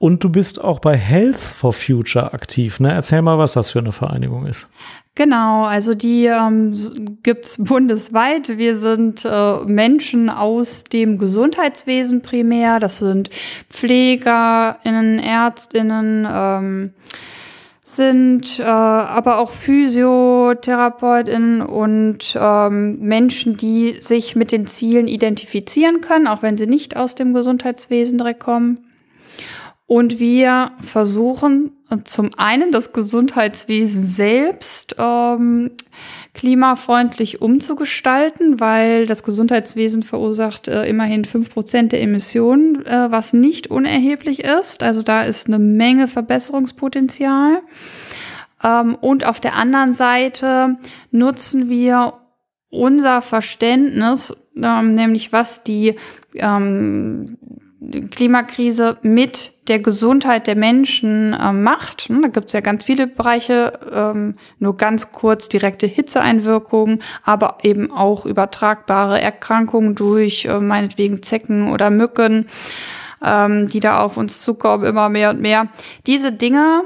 Und 0.00 0.24
du 0.24 0.30
bist 0.30 0.64
auch 0.64 0.78
bei 0.78 0.96
Health 0.96 1.38
for 1.38 1.74
Future 1.74 2.32
aktiv, 2.32 2.80
ne? 2.80 2.90
Erzähl 2.90 3.20
mal, 3.20 3.36
was 3.36 3.52
das 3.52 3.68
für 3.68 3.80
eine 3.80 3.92
Vereinigung 3.92 4.46
ist. 4.46 4.66
Genau, 5.14 5.64
also 5.64 5.92
die 5.92 6.24
ähm, 6.24 7.18
gibt 7.22 7.56
bundesweit. 7.64 8.56
Wir 8.56 8.76
sind 8.76 9.26
äh, 9.26 9.56
Menschen 9.66 10.30
aus 10.30 10.84
dem 10.84 11.18
Gesundheitswesen 11.18 12.22
primär. 12.22 12.80
Das 12.80 12.98
sind 12.98 13.28
PflegerInnen, 13.68 15.18
ÄrztInnen, 15.18 16.26
ähm, 16.32 16.94
sind 17.82 18.58
äh, 18.58 18.62
aber 18.62 19.38
auch 19.38 19.50
PhysiotherapeutInnen 19.50 21.60
und 21.60 22.38
ähm, 22.40 22.98
Menschen, 23.00 23.58
die 23.58 23.96
sich 24.00 24.34
mit 24.34 24.50
den 24.50 24.66
Zielen 24.66 25.08
identifizieren 25.08 26.00
können, 26.00 26.26
auch 26.26 26.40
wenn 26.40 26.56
sie 26.56 26.66
nicht 26.66 26.96
aus 26.96 27.16
dem 27.16 27.34
Gesundheitswesen 27.34 28.16
direkt 28.16 28.40
kommen. 28.40 28.80
Und 29.90 30.20
wir 30.20 30.70
versuchen 30.80 31.72
zum 32.04 32.30
einen 32.36 32.70
das 32.70 32.92
Gesundheitswesen 32.92 34.06
selbst 34.06 34.94
ähm, 34.98 35.72
klimafreundlich 36.32 37.42
umzugestalten, 37.42 38.60
weil 38.60 39.06
das 39.06 39.24
Gesundheitswesen 39.24 40.04
verursacht 40.04 40.68
äh, 40.68 40.84
immerhin 40.84 41.24
fünf 41.24 41.52
Prozent 41.52 41.90
der 41.90 42.02
Emissionen, 42.02 42.86
äh, 42.86 43.10
was 43.10 43.32
nicht 43.32 43.66
unerheblich 43.66 44.44
ist. 44.44 44.84
Also 44.84 45.02
da 45.02 45.22
ist 45.22 45.48
eine 45.48 45.58
Menge 45.58 46.06
Verbesserungspotenzial. 46.06 47.60
Ähm, 48.62 48.94
und 48.94 49.24
auf 49.24 49.40
der 49.40 49.56
anderen 49.56 49.92
Seite 49.92 50.76
nutzen 51.10 51.68
wir 51.68 52.12
unser 52.68 53.22
Verständnis, 53.22 54.36
ähm, 54.54 54.94
nämlich 54.94 55.32
was 55.32 55.64
die 55.64 55.96
ähm, 56.36 57.36
Klimakrise 58.10 58.98
mit 59.02 59.52
der 59.68 59.78
Gesundheit 59.78 60.46
der 60.46 60.56
Menschen 60.56 61.32
äh, 61.32 61.52
macht. 61.52 62.02
Hm, 62.02 62.22
da 62.22 62.28
gibt 62.28 62.48
es 62.48 62.52
ja 62.52 62.60
ganz 62.60 62.84
viele 62.84 63.06
Bereiche, 63.06 63.72
ähm, 63.92 64.34
nur 64.58 64.76
ganz 64.76 65.12
kurz 65.12 65.48
direkte 65.48 65.86
Hitzeeinwirkungen, 65.86 67.02
aber 67.24 67.58
eben 67.62 67.90
auch 67.90 68.26
übertragbare 68.26 69.20
Erkrankungen 69.20 69.94
durch 69.94 70.44
äh, 70.44 70.60
meinetwegen 70.60 71.22
Zecken 71.22 71.72
oder 71.72 71.88
Mücken, 71.88 72.48
ähm, 73.24 73.68
die 73.68 73.80
da 73.80 74.00
auf 74.00 74.18
uns 74.18 74.42
zukommen, 74.42 74.84
immer 74.84 75.08
mehr 75.08 75.30
und 75.30 75.40
mehr. 75.40 75.68
Diese 76.06 76.32
Dinge 76.32 76.82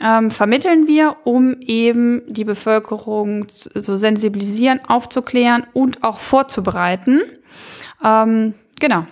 ähm, 0.00 0.30
vermitteln 0.30 0.86
wir, 0.86 1.16
um 1.24 1.56
eben 1.60 2.22
die 2.28 2.44
Bevölkerung 2.44 3.48
zu 3.48 3.70
so 3.74 3.96
sensibilisieren, 3.96 4.80
aufzuklären 4.86 5.66
und 5.72 6.04
auch 6.04 6.20
vorzubereiten. 6.20 7.22
Ähm, 8.04 8.52
genau. 8.78 9.06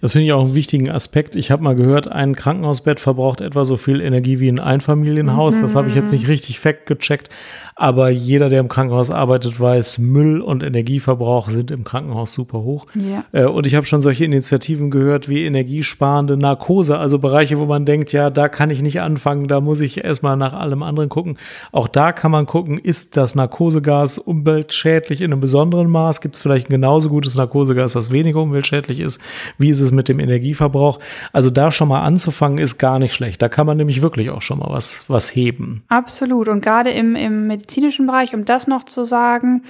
Das 0.00 0.12
finde 0.12 0.26
ich 0.26 0.32
auch 0.32 0.44
einen 0.44 0.54
wichtigen 0.54 0.90
Aspekt. 0.90 1.36
Ich 1.36 1.50
habe 1.50 1.62
mal 1.62 1.74
gehört, 1.74 2.10
ein 2.10 2.34
Krankenhausbett 2.34 3.00
verbraucht 3.00 3.40
etwa 3.40 3.64
so 3.64 3.76
viel 3.76 4.00
Energie 4.00 4.40
wie 4.40 4.48
ein 4.48 4.60
Einfamilienhaus. 4.60 5.56
Mhm. 5.56 5.62
Das 5.62 5.76
habe 5.76 5.88
ich 5.88 5.94
jetzt 5.94 6.12
nicht 6.12 6.28
richtig 6.28 6.60
fact 6.60 6.86
gecheckt. 6.86 7.28
Aber 7.76 8.08
jeder, 8.08 8.50
der 8.50 8.60
im 8.60 8.68
Krankenhaus 8.68 9.10
arbeitet, 9.10 9.58
weiß, 9.58 9.98
Müll 9.98 10.40
und 10.40 10.62
Energieverbrauch 10.62 11.50
sind 11.50 11.72
im 11.72 11.82
Krankenhaus 11.82 12.32
super 12.32 12.60
hoch. 12.60 12.86
Ja. 12.94 13.24
Äh, 13.32 13.46
und 13.46 13.66
ich 13.66 13.74
habe 13.74 13.84
schon 13.84 14.00
solche 14.00 14.24
Initiativen 14.24 14.90
gehört 14.90 15.28
wie 15.28 15.44
energiesparende 15.44 16.36
Narkose, 16.36 16.98
also 16.98 17.18
Bereiche, 17.18 17.58
wo 17.58 17.66
man 17.66 17.84
denkt, 17.84 18.12
ja, 18.12 18.30
da 18.30 18.48
kann 18.48 18.70
ich 18.70 18.80
nicht 18.80 19.00
anfangen, 19.00 19.48
da 19.48 19.60
muss 19.60 19.80
ich 19.80 20.04
erstmal 20.04 20.36
nach 20.36 20.52
allem 20.52 20.82
anderen 20.82 21.08
gucken. 21.08 21.36
Auch 21.72 21.88
da 21.88 22.12
kann 22.12 22.30
man 22.30 22.46
gucken, 22.46 22.78
ist 22.78 23.16
das 23.16 23.34
Narkosegas 23.34 24.18
umweltschädlich 24.18 25.20
in 25.20 25.32
einem 25.32 25.40
besonderen 25.40 25.90
Maß? 25.90 26.20
Gibt 26.20 26.36
es 26.36 26.42
vielleicht 26.42 26.68
ein 26.68 26.72
genauso 26.72 27.08
gutes 27.08 27.34
Narkosegas, 27.34 27.94
das 27.94 28.12
weniger 28.12 28.40
umweltschädlich 28.40 29.00
ist? 29.00 29.20
Wie 29.58 29.70
ist 29.70 29.80
es 29.80 29.90
mit 29.90 30.08
dem 30.08 30.20
Energieverbrauch? 30.20 31.00
Also 31.32 31.50
da 31.50 31.72
schon 31.72 31.88
mal 31.88 32.02
anzufangen, 32.02 32.58
ist 32.58 32.78
gar 32.78 33.00
nicht 33.00 33.14
schlecht. 33.14 33.42
Da 33.42 33.48
kann 33.48 33.66
man 33.66 33.76
nämlich 33.76 34.00
wirklich 34.00 34.30
auch 34.30 34.42
schon 34.42 34.60
mal 34.60 34.70
was, 34.70 35.04
was 35.08 35.34
heben. 35.34 35.82
Absolut. 35.88 36.46
Und 36.48 36.62
gerade 36.62 36.90
im, 36.90 37.16
im 37.16 37.50
medizinischen 37.64 38.06
Bereich, 38.06 38.34
um 38.34 38.44
das 38.44 38.66
noch 38.66 38.84
zu 38.84 39.04
sagen, 39.04 39.62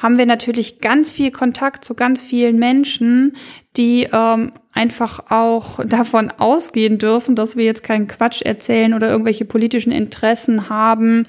haben 0.00 0.18
wir 0.18 0.26
natürlich 0.26 0.80
ganz 0.80 1.12
viel 1.12 1.30
Kontakt 1.30 1.84
zu 1.84 1.94
ganz 1.94 2.24
vielen 2.24 2.58
Menschen, 2.58 3.36
die 3.76 4.08
ähm, 4.12 4.50
einfach 4.72 5.30
auch 5.30 5.78
davon 5.86 6.32
ausgehen 6.38 6.98
dürfen, 6.98 7.36
dass 7.36 7.56
wir 7.56 7.64
jetzt 7.64 7.84
keinen 7.84 8.08
Quatsch 8.08 8.42
erzählen 8.42 8.94
oder 8.94 9.08
irgendwelche 9.08 9.44
politischen 9.44 9.92
Interessen 9.92 10.68
haben. 10.68 11.28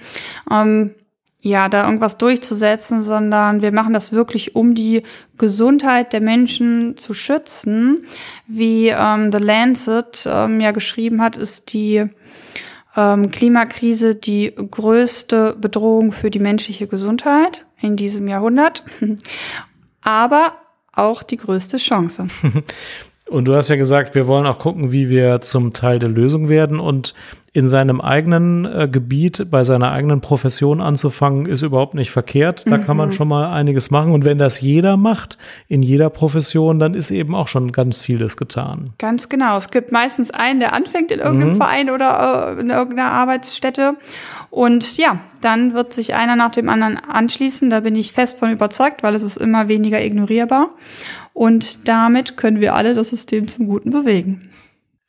Ähm, 0.51 0.95
ja, 1.39 1.69
da 1.69 1.85
irgendwas 1.85 2.17
durchzusetzen, 2.17 3.03
sondern 3.03 3.61
wir 3.61 3.71
machen 3.71 3.93
das 3.93 4.11
wirklich, 4.11 4.55
um 4.55 4.73
die 4.73 5.03
Gesundheit 5.37 6.11
der 6.11 6.19
Menschen 6.19 6.97
zu 6.97 7.13
schützen. 7.13 7.99
Wie 8.47 8.87
ähm, 8.87 9.31
The 9.31 9.37
Lancet 9.37 10.27
ähm, 10.29 10.59
ja 10.59 10.71
geschrieben 10.71 11.21
hat, 11.21 11.37
ist 11.37 11.71
die 11.73 12.09
ähm, 12.97 13.29
Klimakrise 13.31 14.15
die 14.15 14.53
größte 14.55 15.55
Bedrohung 15.59 16.11
für 16.11 16.31
die 16.31 16.39
menschliche 16.39 16.87
Gesundheit 16.87 17.65
in 17.79 17.95
diesem 17.95 18.27
Jahrhundert, 18.27 18.83
aber 20.01 20.53
auch 20.91 21.23
die 21.23 21.37
größte 21.37 21.77
Chance. 21.77 22.27
Und 23.29 23.45
du 23.45 23.55
hast 23.55 23.67
ja 23.67 23.75
gesagt, 23.75 24.15
wir 24.15 24.27
wollen 24.27 24.45
auch 24.45 24.57
gucken, 24.57 24.91
wie 24.91 25.09
wir 25.09 25.41
zum 25.41 25.73
Teil 25.73 25.99
der 25.99 26.09
Lösung 26.09 26.47
werden. 26.47 26.79
Und 26.79 27.13
in 27.57 27.65
seinem 27.65 28.01
eigenen 28.01 28.65
äh, 28.65 28.87
Gebiet, 28.87 29.47
bei 29.49 29.63
seiner 29.63 29.91
eigenen 29.91 30.21
Profession 30.21 30.79
anzufangen, 30.79 31.47
ist 31.47 31.63
überhaupt 31.63 31.95
nicht 31.95 32.11
verkehrt. 32.11 32.67
Da 32.67 32.77
mhm. 32.77 32.85
kann 32.85 32.95
man 32.95 33.09
mhm. 33.09 33.13
schon 33.13 33.27
mal 33.27 33.51
einiges 33.51 33.89
machen. 33.89 34.11
Und 34.11 34.25
wenn 34.25 34.37
das 34.37 34.61
jeder 34.61 34.95
macht, 34.95 35.39
in 35.67 35.81
jeder 35.81 36.11
Profession, 36.11 36.77
dann 36.77 36.93
ist 36.93 37.09
eben 37.09 37.33
auch 37.33 37.47
schon 37.47 37.71
ganz 37.71 37.99
vieles 37.99 38.37
getan. 38.37 38.91
Ganz 38.99 39.27
genau. 39.27 39.57
Es 39.57 39.71
gibt 39.71 39.91
meistens 39.91 40.29
einen, 40.29 40.59
der 40.59 40.73
anfängt 40.73 41.09
in 41.09 41.19
irgendeinem 41.19 41.53
mhm. 41.53 41.57
Verein 41.57 41.89
oder 41.89 42.53
äh, 42.55 42.61
in 42.61 42.69
irgendeiner 42.69 43.09
Arbeitsstätte. 43.09 43.95
Und 44.51 44.95
ja, 44.97 45.19
dann 45.41 45.73
wird 45.73 45.93
sich 45.93 46.13
einer 46.13 46.35
nach 46.35 46.51
dem 46.51 46.69
anderen 46.69 46.99
anschließen. 47.09 47.71
Da 47.71 47.79
bin 47.79 47.95
ich 47.95 48.11
fest 48.11 48.37
von 48.37 48.51
überzeugt, 48.51 49.01
weil 49.01 49.15
es 49.15 49.23
ist 49.23 49.37
immer 49.37 49.67
weniger 49.67 49.99
ignorierbar. 49.99 50.69
Und 51.33 51.87
damit 51.87 52.37
können 52.37 52.61
wir 52.61 52.75
alle 52.75 52.93
das 52.93 53.09
System 53.09 53.47
zum 53.47 53.65
Guten 53.65 53.89
bewegen. 53.89 54.47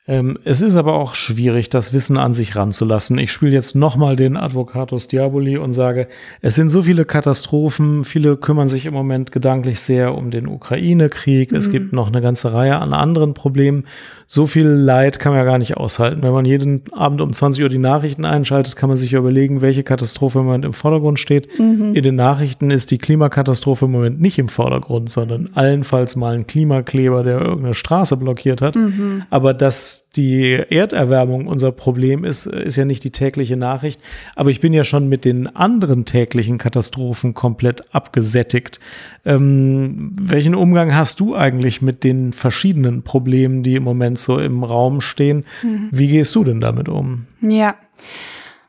Ähm, 0.09 0.39
es 0.43 0.63
ist 0.63 0.75
aber 0.75 0.95
auch 0.95 1.13
schwierig, 1.13 1.69
das 1.69 1.93
Wissen 1.93 2.17
an 2.17 2.33
sich 2.33 2.55
ranzulassen. 2.55 3.19
Ich 3.19 3.31
spiele 3.31 3.51
jetzt 3.51 3.75
nochmal 3.75 4.15
den 4.15 4.37
Advocatus 4.37 5.07
Diaboli 5.07 5.55
und 5.57 5.73
sage, 5.73 6.07
es 6.41 6.55
sind 6.55 6.69
so 6.69 6.81
viele 6.81 7.05
Katastrophen, 7.05 8.03
viele 8.03 8.35
kümmern 8.35 8.69
sich 8.69 8.87
im 8.87 8.93
Moment 8.95 9.31
gedanklich 9.31 9.81
sehr 9.81 10.15
um 10.15 10.31
den 10.31 10.47
Ukraine-Krieg, 10.47 11.51
mhm. 11.51 11.57
es 11.57 11.71
gibt 11.71 11.93
noch 11.93 12.07
eine 12.07 12.21
ganze 12.23 12.55
Reihe 12.55 12.79
an 12.79 12.93
anderen 12.93 13.35
Problemen 13.35 13.83
so 14.31 14.45
viel 14.45 14.67
Leid 14.67 15.17
kann 15.17 15.31
man 15.31 15.39
ja 15.39 15.43
gar 15.43 15.57
nicht 15.57 15.75
aushalten. 15.75 16.21
Wenn 16.21 16.31
man 16.31 16.45
jeden 16.45 16.83
Abend 16.91 17.19
um 17.19 17.33
20 17.33 17.63
Uhr 17.63 17.69
die 17.69 17.79
Nachrichten 17.79 18.25
einschaltet, 18.25 18.75
kann 18.75 18.87
man 18.87 18.95
sich 18.95 19.13
überlegen, 19.13 19.63
welche 19.63 19.81
Katastrophe 19.81 20.37
im 20.37 20.45
Moment 20.45 20.65
im 20.65 20.73
Vordergrund 20.73 21.17
steht. 21.17 21.49
Mhm. 21.59 21.95
In 21.95 22.03
den 22.03 22.13
Nachrichten 22.13 22.69
ist 22.69 22.91
die 22.91 22.99
Klimakatastrophe 22.99 23.85
im 23.85 23.91
Moment 23.91 24.21
nicht 24.21 24.37
im 24.37 24.47
Vordergrund, 24.47 25.09
sondern 25.09 25.49
allenfalls 25.55 26.15
mal 26.15 26.35
ein 26.35 26.45
Klimakleber, 26.45 27.23
der 27.23 27.41
irgendeine 27.41 27.73
Straße 27.73 28.17
blockiert 28.17 28.61
hat. 28.61 28.75
Mhm. 28.75 29.23
Aber 29.31 29.55
dass 29.99 30.09
die 30.11 30.53
Erderwärmung 30.69 31.47
unser 31.47 31.71
Problem 31.71 32.23
ist, 32.23 32.45
ist 32.45 32.75
ja 32.75 32.85
nicht 32.85 33.03
die 33.03 33.11
tägliche 33.11 33.57
Nachricht. 33.57 34.01
Aber 34.35 34.49
ich 34.49 34.59
bin 34.59 34.73
ja 34.73 34.83
schon 34.83 35.07
mit 35.07 35.25
den 35.25 35.55
anderen 35.55 36.05
täglichen 36.05 36.57
Katastrophen 36.57 37.33
komplett 37.33 37.93
abgesättigt. 37.93 38.79
Ähm, 39.25 40.11
welchen 40.19 40.55
Umgang 40.55 40.95
hast 40.95 41.19
du 41.19 41.35
eigentlich 41.35 41.81
mit 41.81 42.03
den 42.03 42.33
verschiedenen 42.33 43.03
Problemen, 43.03 43.63
die 43.63 43.75
im 43.75 43.83
Moment 43.83 44.19
so 44.19 44.39
im 44.39 44.63
Raum 44.63 45.01
stehen? 45.01 45.45
Mhm. 45.63 45.89
Wie 45.91 46.07
gehst 46.07 46.35
du 46.35 46.43
denn 46.43 46.61
damit 46.61 46.89
um? 46.89 47.25
Ja. 47.41 47.75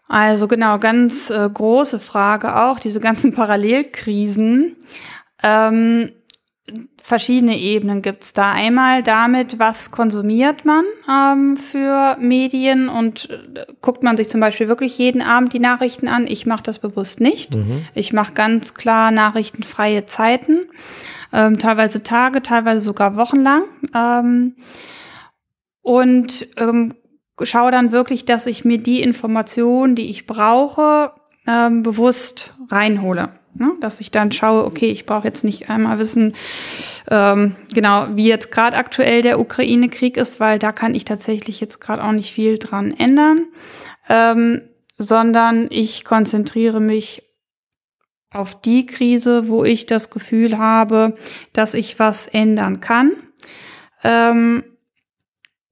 Also 0.08 0.48
genau, 0.48 0.78
ganz 0.78 1.30
äh, 1.30 1.48
große 1.52 2.00
Frage 2.00 2.56
auch, 2.56 2.80
diese 2.80 3.00
ganzen 3.00 3.32
Parallelkrisen. 3.32 4.76
Ähm, 5.42 6.10
verschiedene 7.02 7.58
Ebenen 7.58 8.02
gibt 8.02 8.24
es 8.24 8.32
da. 8.32 8.52
Einmal 8.52 9.02
damit, 9.02 9.58
was 9.58 9.90
konsumiert 9.90 10.64
man 10.64 10.84
ähm, 11.08 11.56
für 11.56 12.16
Medien 12.20 12.88
und 12.88 13.30
äh, 13.30 13.66
guckt 13.80 14.02
man 14.02 14.16
sich 14.16 14.28
zum 14.28 14.40
Beispiel 14.40 14.68
wirklich 14.68 14.96
jeden 14.98 15.22
Abend 15.22 15.52
die 15.52 15.58
Nachrichten 15.58 16.08
an. 16.08 16.26
Ich 16.26 16.46
mache 16.46 16.62
das 16.62 16.78
bewusst 16.78 17.20
nicht. 17.20 17.54
Mhm. 17.54 17.84
Ich 17.94 18.12
mache 18.12 18.34
ganz 18.34 18.74
klar 18.74 19.10
nachrichtenfreie 19.10 20.06
Zeiten, 20.06 20.60
ähm, 21.32 21.58
teilweise 21.58 22.02
Tage, 22.02 22.42
teilweise 22.42 22.80
sogar 22.80 23.16
wochenlang. 23.16 23.62
Ähm, 23.94 24.56
und 25.82 26.46
ähm, 26.56 26.94
schaue 27.42 27.72
dann 27.72 27.92
wirklich, 27.92 28.24
dass 28.24 28.46
ich 28.46 28.64
mir 28.64 28.78
die 28.78 29.02
Informationen, 29.02 29.94
die 29.94 30.10
ich 30.10 30.26
brauche, 30.26 31.12
ähm, 31.46 31.82
bewusst 31.82 32.52
reinhole. 32.70 33.30
Ne? 33.54 33.72
Dass 33.80 34.00
ich 34.00 34.10
dann 34.10 34.32
schaue, 34.32 34.64
okay, 34.64 34.90
ich 34.90 35.06
brauche 35.06 35.26
jetzt 35.26 35.44
nicht 35.44 35.70
einmal 35.70 35.98
wissen, 35.98 36.34
ähm, 37.10 37.56
genau, 37.74 38.06
wie 38.14 38.28
jetzt 38.28 38.52
gerade 38.52 38.76
aktuell 38.76 39.22
der 39.22 39.40
Ukraine-Krieg 39.40 40.16
ist, 40.16 40.38
weil 40.38 40.58
da 40.58 40.72
kann 40.72 40.94
ich 40.94 41.04
tatsächlich 41.04 41.60
jetzt 41.60 41.80
gerade 41.80 42.04
auch 42.04 42.12
nicht 42.12 42.32
viel 42.32 42.58
dran 42.58 42.94
ändern, 42.96 43.46
ähm, 44.08 44.62
sondern 44.98 45.66
ich 45.70 46.04
konzentriere 46.04 46.80
mich 46.80 47.22
auf 48.32 48.60
die 48.60 48.86
Krise, 48.86 49.48
wo 49.48 49.64
ich 49.64 49.86
das 49.86 50.10
Gefühl 50.10 50.58
habe, 50.58 51.16
dass 51.52 51.74
ich 51.74 51.98
was 51.98 52.28
ändern 52.28 52.80
kann. 52.80 53.12
Ähm, 54.04 54.62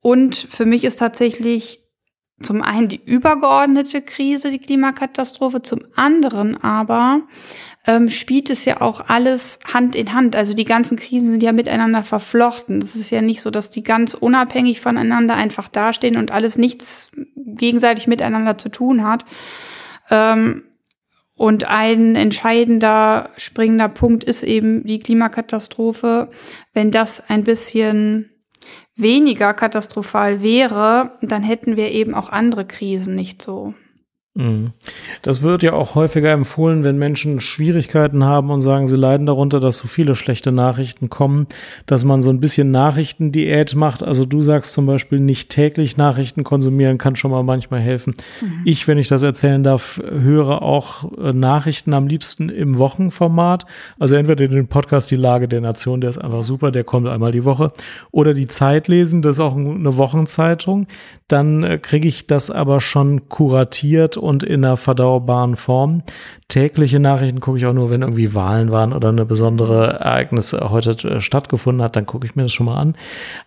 und 0.00 0.36
für 0.36 0.64
mich 0.64 0.84
ist 0.84 0.98
tatsächlich 0.98 1.78
zum 2.40 2.62
einen 2.62 2.88
die 2.88 3.02
übergeordnete 3.04 4.00
Krise, 4.02 4.50
die 4.50 4.58
Klimakatastrophe, 4.58 5.62
zum 5.62 5.80
anderen 5.96 6.56
aber 6.62 7.22
ähm, 7.88 8.10
spielt 8.10 8.50
es 8.50 8.66
ja 8.66 8.82
auch 8.82 9.08
alles 9.08 9.58
Hand 9.64 9.96
in 9.96 10.12
Hand. 10.12 10.36
Also 10.36 10.52
die 10.52 10.66
ganzen 10.66 10.98
Krisen 10.98 11.30
sind 11.30 11.42
ja 11.42 11.52
miteinander 11.52 12.04
verflochten. 12.04 12.82
Es 12.82 12.94
ist 12.94 13.08
ja 13.08 13.22
nicht 13.22 13.40
so, 13.40 13.50
dass 13.50 13.70
die 13.70 13.82
ganz 13.82 14.12
unabhängig 14.12 14.82
voneinander 14.82 15.34
einfach 15.34 15.68
dastehen 15.68 16.18
und 16.18 16.30
alles 16.30 16.58
nichts 16.58 17.10
gegenseitig 17.34 18.06
miteinander 18.06 18.58
zu 18.58 18.68
tun 18.68 19.04
hat. 19.04 19.24
Ähm, 20.10 20.64
und 21.34 21.64
ein 21.64 22.14
entscheidender, 22.14 23.30
springender 23.38 23.88
Punkt 23.88 24.22
ist 24.22 24.42
eben 24.42 24.84
die 24.84 24.98
Klimakatastrophe. 24.98 26.28
Wenn 26.74 26.90
das 26.90 27.30
ein 27.30 27.42
bisschen 27.42 28.30
weniger 28.96 29.54
katastrophal 29.54 30.42
wäre, 30.42 31.12
dann 31.22 31.42
hätten 31.42 31.78
wir 31.78 31.90
eben 31.92 32.14
auch 32.14 32.28
andere 32.28 32.66
Krisen 32.66 33.14
nicht 33.14 33.40
so. 33.40 33.72
Mhm. 34.38 34.70
Das 35.22 35.42
wird 35.42 35.64
ja 35.64 35.72
auch 35.72 35.96
häufiger 35.96 36.30
empfohlen, 36.30 36.84
wenn 36.84 36.96
Menschen 36.96 37.40
Schwierigkeiten 37.40 38.22
haben 38.22 38.50
und 38.50 38.60
sagen, 38.60 38.86
sie 38.86 38.96
leiden 38.96 39.26
darunter, 39.26 39.58
dass 39.58 39.78
so 39.78 39.88
viele 39.88 40.14
schlechte 40.14 40.52
Nachrichten 40.52 41.10
kommen, 41.10 41.48
dass 41.86 42.04
man 42.04 42.22
so 42.22 42.30
ein 42.30 42.38
bisschen 42.38 42.70
Nachrichtendiät 42.70 43.74
macht. 43.74 44.04
Also 44.04 44.24
du 44.26 44.40
sagst 44.40 44.74
zum 44.74 44.86
Beispiel 44.86 45.18
nicht 45.18 45.50
täglich 45.50 45.96
Nachrichten 45.96 46.44
konsumieren, 46.44 46.98
kann 46.98 47.16
schon 47.16 47.32
mal 47.32 47.42
manchmal 47.42 47.80
helfen. 47.80 48.14
Mhm. 48.40 48.62
Ich, 48.64 48.86
wenn 48.86 48.96
ich 48.96 49.08
das 49.08 49.24
erzählen 49.24 49.64
darf, 49.64 50.00
höre 50.08 50.62
auch 50.62 51.18
äh, 51.18 51.32
Nachrichten 51.32 51.92
am 51.92 52.06
liebsten 52.06 52.48
im 52.48 52.78
Wochenformat. 52.78 53.66
Also 53.98 54.14
entweder 54.14 54.46
den 54.46 54.68
Podcast 54.68 55.10
Die 55.10 55.16
Lage 55.16 55.48
der 55.48 55.60
Nation, 55.60 56.00
der 56.00 56.10
ist 56.10 56.18
einfach 56.18 56.44
super, 56.44 56.70
der 56.70 56.84
kommt 56.84 57.08
einmal 57.08 57.32
die 57.32 57.44
Woche. 57.44 57.72
Oder 58.12 58.34
die 58.34 58.46
Zeit 58.46 58.86
lesen, 58.86 59.20
das 59.20 59.38
ist 59.38 59.40
auch 59.40 59.56
eine 59.56 59.96
Wochenzeitung. 59.96 60.86
Dann 61.26 61.64
äh, 61.64 61.78
kriege 61.78 62.06
ich 62.06 62.28
das 62.28 62.52
aber 62.52 62.80
schon 62.80 63.28
kuratiert 63.28 64.16
und 64.16 64.27
in 64.28 64.64
einer 64.64 64.76
verdauerbaren 64.76 65.56
Form. 65.56 66.02
Tägliche 66.48 66.98
Nachrichten 66.98 67.40
gucke 67.40 67.58
ich 67.58 67.66
auch 67.66 67.74
nur, 67.74 67.90
wenn 67.90 68.00
irgendwie 68.00 68.34
Wahlen 68.34 68.72
waren 68.72 68.94
oder 68.94 69.10
eine 69.10 69.26
besondere 69.26 69.98
Ereignis 70.00 70.54
heute 70.54 70.92
äh, 71.06 71.20
stattgefunden 71.20 71.82
hat, 71.82 71.94
dann 71.94 72.06
gucke 72.06 72.26
ich 72.26 72.36
mir 72.36 72.44
das 72.44 72.52
schon 72.52 72.66
mal 72.66 72.78
an. 72.78 72.94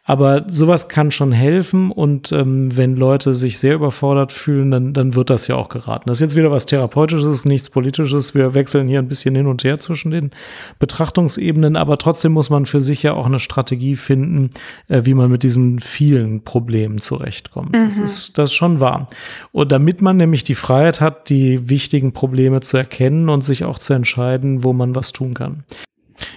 Aber 0.04 0.46
sowas 0.48 0.88
kann 0.88 1.10
schon 1.10 1.32
helfen 1.32 1.92
und 1.92 2.32
ähm, 2.32 2.76
wenn 2.78 2.96
Leute 2.96 3.34
sich 3.34 3.58
sehr 3.58 3.76
überfordert 3.76 4.32
fühlen, 4.32 4.70
dann, 4.70 4.94
dann 4.94 5.16
wird 5.16 5.32
das 5.32 5.48
ja 5.48 5.56
auch 5.56 5.70
geraten. 5.70 6.10
Das 6.10 6.18
ist 6.18 6.22
jetzt 6.22 6.36
wieder 6.36 6.52
was 6.52 6.68
Therapeutisches, 6.68 7.44
nichts 7.46 7.72
Politisches. 7.72 8.36
Wir 8.36 8.54
wechseln 8.54 8.88
hier 8.88 9.00
ein 9.00 9.08
bisschen 9.08 9.34
hin 9.34 9.48
und 9.48 9.64
her 9.64 9.80
zwischen 9.80 10.12
den 10.12 10.30
Betrachtungsebenen, 10.78 11.76
aber 11.76 11.98
trotzdem 11.98 12.34
muss 12.34 12.52
man 12.52 12.68
für 12.68 12.82
sich 12.82 13.02
ja 13.02 13.14
auch 13.14 13.26
eine 13.26 13.40
Strategie 13.40 13.96
finden, 13.96 14.52
äh, 14.90 15.02
wie 15.06 15.16
man 15.16 15.32
mit 15.32 15.42
diesen 15.42 15.80
vielen 15.80 16.44
Problemen 16.44 17.00
zurechtkommt. 17.00 17.74
Mhm. 17.74 17.86
Das, 17.88 17.98
ist, 17.98 18.38
das 18.38 18.52
ist 18.52 18.56
schon 18.56 18.80
wahr. 18.80 19.08
Und 19.52 19.72
damit 19.72 20.04
man 20.04 20.18
nämlich 20.18 20.44
die 20.44 20.56
Freiheit 20.72 21.02
hat, 21.02 21.28
die 21.28 21.68
wichtigen 21.68 22.14
Probleme 22.14 22.62
zu 22.62 22.78
erkennen 22.78 23.28
und 23.28 23.44
sich 23.44 23.66
auch 23.66 23.78
zu 23.78 23.92
entscheiden, 23.94 24.64
wo 24.64 24.72
man 24.72 24.96
was 24.96 25.12
tun 25.12 25.34
kann. 25.34 25.66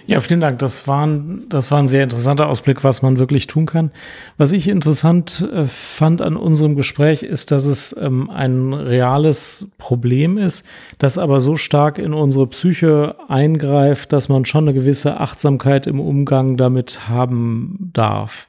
Ja, 0.09 0.19
vielen 0.19 0.41
Dank. 0.41 0.59
Das 0.59 0.89
war, 0.89 1.07
ein, 1.07 1.45
das 1.49 1.71
war 1.71 1.79
ein 1.79 1.87
sehr 1.87 2.03
interessanter 2.03 2.49
Ausblick, 2.49 2.83
was 2.83 3.01
man 3.01 3.19
wirklich 3.21 3.47
tun 3.47 3.67
kann. 3.67 3.93
Was 4.37 4.51
ich 4.51 4.67
interessant 4.67 5.49
äh, 5.53 5.67
fand 5.67 6.21
an 6.21 6.37
unserem 6.37 6.75
Gespräch 6.75 7.23
ist, 7.23 7.53
dass 7.53 7.65
es 7.65 7.97
ähm, 7.97 8.29
ein 8.29 8.73
reales 8.73 9.71
Problem 9.79 10.37
ist, 10.37 10.67
das 10.99 11.17
aber 11.17 11.39
so 11.39 11.55
stark 11.55 11.99
in 11.99 12.13
unsere 12.13 12.49
Psyche 12.49 13.15
eingreift, 13.29 14.13
dass 14.13 14.29
man 14.29 14.47
schon 14.47 14.65
eine 14.65 14.75
gewisse 14.75 15.21
Achtsamkeit 15.21 15.87
im 15.87 16.01
Umgang 16.01 16.57
damit 16.57 17.09
haben 17.09 17.93
darf. 17.93 18.49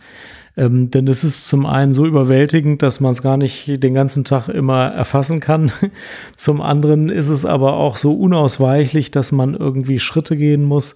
Ähm, 0.57 0.89
denn 0.89 1.07
es 1.07 1.23
ist 1.23 1.47
zum 1.47 1.65
einen 1.65 1.93
so 1.93 2.05
überwältigend, 2.05 2.81
dass 2.81 2.99
man 2.99 3.11
es 3.11 3.21
gar 3.21 3.37
nicht 3.37 3.83
den 3.83 3.93
ganzen 3.93 4.23
Tag 4.23 4.47
immer 4.47 4.85
erfassen 4.85 5.39
kann. 5.39 5.71
zum 6.37 6.61
anderen 6.61 7.09
ist 7.09 7.29
es 7.29 7.45
aber 7.45 7.73
auch 7.73 7.97
so 7.97 8.13
unausweichlich, 8.13 9.11
dass 9.11 9.31
man 9.31 9.53
irgendwie 9.53 9.99
Schritte 9.99 10.37
gehen 10.37 10.63
muss. 10.63 10.95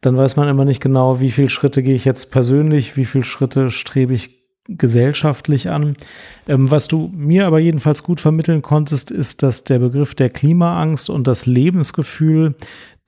Dann 0.00 0.16
weiß 0.16 0.36
man 0.36 0.48
immer 0.48 0.64
nicht 0.64 0.80
genau, 0.80 1.20
wie 1.20 1.30
viele 1.30 1.50
Schritte 1.50 1.82
gehe 1.82 1.94
ich 1.94 2.04
jetzt 2.04 2.30
persönlich, 2.30 2.96
wie 2.96 3.04
viele 3.04 3.24
Schritte 3.24 3.70
strebe 3.70 4.14
ich 4.14 4.40
gesellschaftlich 4.68 5.70
an. 5.70 5.96
Ähm, 6.48 6.70
was 6.70 6.88
du 6.88 7.10
mir 7.14 7.46
aber 7.46 7.58
jedenfalls 7.58 8.02
gut 8.02 8.20
vermitteln 8.20 8.62
konntest, 8.62 9.10
ist, 9.10 9.42
dass 9.42 9.64
der 9.64 9.78
Begriff 9.78 10.14
der 10.14 10.30
Klimaangst 10.30 11.10
und 11.10 11.26
das 11.26 11.46
Lebensgefühl 11.46 12.54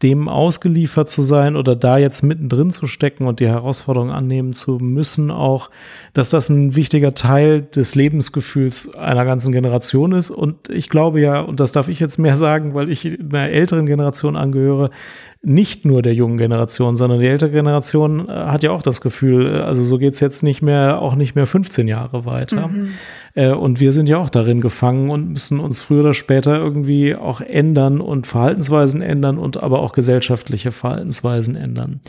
dem 0.03 0.29
ausgeliefert 0.29 1.09
zu 1.09 1.23
sein 1.23 1.57
oder 1.57 1.77
da 1.77 1.97
jetzt 1.97 2.23
mittendrin 2.23 2.71
zu 2.71 2.87
stecken 2.87 3.27
und 3.27 3.41
die 3.41 3.49
Herausforderung 3.49 4.11
annehmen 4.11 4.53
zu 4.53 4.79
müssen, 4.79 5.31
auch, 5.31 5.71
dass 6.13 6.31
das 6.31 6.49
ein 6.49 6.75
wichtiger 6.75 7.15
Teil 7.15 7.63
des 7.63 7.95
Lebensgefühls 7.95 8.95
einer 8.95 9.25
ganzen 9.25 9.53
Generation 9.53 10.13
ist. 10.13 10.31
Und 10.31 10.69
ich 10.69 10.89
glaube 10.89 11.21
ja, 11.21 11.41
und 11.41 11.61
das 11.61 11.73
darf 11.73 11.89
ich 11.89 12.01
jetzt 12.01 12.19
mehr 12.19 12.35
sagen, 12.35 12.75
weil 12.75 12.91
ich 12.91 13.07
einer 13.07 13.51
älteren 13.51 13.87
Generation 13.87 14.37
angehöre, 14.37 14.91
nicht 15.45 15.85
nur 15.85 16.03
der 16.03 16.15
jungen 16.15 16.39
Generation, 16.39 16.97
sondern 16.97 17.19
die 17.19 17.27
ältere 17.27 17.51
Generation 17.51 18.29
äh, 18.29 18.33
hat 18.33 18.63
ja 18.63 18.71
auch 18.71 18.83
das 18.83 19.01
Gefühl, 19.01 19.57
äh, 19.57 19.61
also 19.61 19.83
so 19.83 19.99
geht's 19.99 20.21
jetzt 20.21 20.43
nicht 20.43 20.63
mehr, 20.63 21.01
auch 21.01 21.17
nicht 21.17 21.35
mehr 21.35 21.47
15 21.47 21.89
Jahre 21.89 22.25
weiter. 22.25 22.69
Mhm. 22.69 22.91
Äh, 23.35 23.53
und 23.53 23.81
wir 23.81 23.93
sind 23.93 24.09
ja 24.09 24.19
auch 24.19 24.31
darin 24.31 24.61
gefangen 24.61 25.11
und 25.11 25.31
müssen 25.31 25.61
uns 25.61 25.81
früher 25.81 26.01
oder 26.01 26.15
später 26.15 26.59
irgendwie 26.59 27.15
auch 27.17 27.41
ändern 27.41 28.01
und 28.01 28.27
Verhaltensweisen 28.27 29.03
ändern 29.03 29.39
und 29.39 29.63
aber 29.63 29.81
auch 29.81 29.93
gesellschaftliche 29.93 30.73
Verhaltensweisen 30.73 31.57
ändern. 31.57 32.01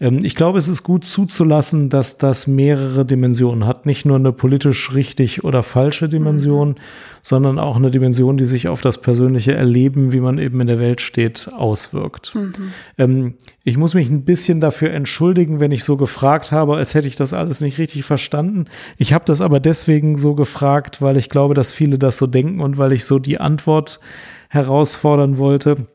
Ähm, 0.00 0.20
ich 0.22 0.34
glaube, 0.34 0.58
es 0.58 0.68
ist 0.68 0.82
gut 0.82 1.04
zuzulassen, 1.04 1.88
dass 1.88 2.18
das 2.18 2.46
mehrere 2.46 3.04
Dimensionen 3.04 3.66
hat. 3.66 3.86
Nicht 3.86 4.04
nur 4.04 4.16
eine 4.16 4.32
politisch 4.32 4.94
richtig 4.94 5.44
oder 5.44 5.62
falsche 5.62 6.08
Dimension, 6.08 6.70
mhm. 6.70 6.74
sondern 7.22 7.58
auch 7.58 7.76
eine 7.76 7.90
Dimension, 7.90 8.36
die 8.36 8.44
sich 8.44 8.68
auf 8.68 8.80
das 8.80 8.98
persönliche 9.00 9.54
Erleben, 9.54 10.12
wie 10.12 10.20
man 10.20 10.38
eben 10.38 10.60
in 10.60 10.66
der 10.66 10.78
Welt 10.78 11.00
steht, 11.00 11.48
auswirkt. 11.52 12.34
Mhm. 12.34 12.52
Ähm, 12.96 13.34
ich 13.64 13.76
muss 13.76 13.94
mich 13.94 14.08
ein 14.08 14.24
bisschen 14.24 14.60
dafür 14.60 14.92
entschuldigen, 14.92 15.60
wenn 15.60 15.72
ich 15.72 15.84
so 15.84 15.96
gefragt 15.96 16.52
habe, 16.52 16.76
als 16.76 16.94
hätte 16.94 17.08
ich 17.08 17.16
das 17.16 17.32
alles 17.32 17.60
nicht 17.60 17.78
richtig 17.78 18.04
verstanden. 18.04 18.66
Ich 18.96 19.12
habe 19.12 19.24
das 19.24 19.40
aber 19.40 19.60
deswegen 19.60 20.16
so 20.16 20.34
gefragt, 20.34 20.57
weil 21.00 21.16
ich 21.16 21.30
glaube, 21.30 21.54
dass 21.54 21.72
viele 21.72 21.98
das 21.98 22.16
so 22.16 22.26
denken 22.26 22.60
und 22.60 22.78
weil 22.78 22.92
ich 22.92 23.04
so 23.04 23.18
die 23.18 23.40
Antwort 23.40 24.00
herausfordern 24.48 25.38
wollte. 25.38 25.88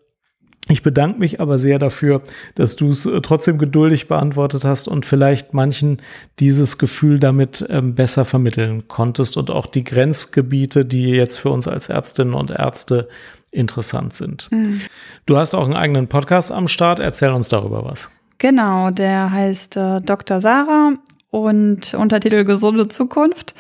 Ich 0.70 0.82
bedanke 0.82 1.20
mich 1.20 1.42
aber 1.42 1.60
sehr 1.60 1.78
dafür, 1.78 2.22
dass 2.56 2.78
du 2.78 2.92
es 2.92 3.06
äh, 3.06 3.20
trotzdem 3.20 3.58
geduldig 3.58 4.08
beantwortet 4.08 4.64
hast 4.64 4.88
und 4.88 5.06
vielleicht 5.06 5.54
manchen 5.54 6.02
dieses 6.40 6.78
Gefühl 6.78 7.20
damit 7.20 7.66
ähm, 7.70 7.96
besser 7.96 8.24
vermitteln 8.24 8.88
konntest 8.88 9.36
und 9.36 9.52
auch 9.52 9.66
die 9.66 9.84
Grenzgebiete, 9.84 10.86
die 10.86 11.10
jetzt 11.10 11.38
für 11.38 11.50
uns 11.50 11.68
als 11.68 11.90
Ärztinnen 11.90 12.34
und 12.34 12.52
Ärzte 12.52 13.10
interessant 13.52 14.14
sind. 14.14 14.50
Mhm. 14.52 14.82
Du 15.26 15.38
hast 15.38 15.54
auch 15.54 15.66
einen 15.66 15.76
eigenen 15.76 16.08
Podcast 16.08 16.52
am 16.52 16.70
Start. 16.70 17.00
Erzähl 17.00 17.32
uns 17.32 17.50
darüber 17.50 17.84
was. 17.84 18.10
Genau, 18.38 18.90
der 18.90 19.32
heißt 19.32 19.78
äh, 19.78 20.02
Dr. 20.02 20.40
Sarah 20.40 20.94
und 21.30 21.94
Untertitel 21.94 22.46
Gesunde 22.46 22.88
Zukunft. 22.88 23.54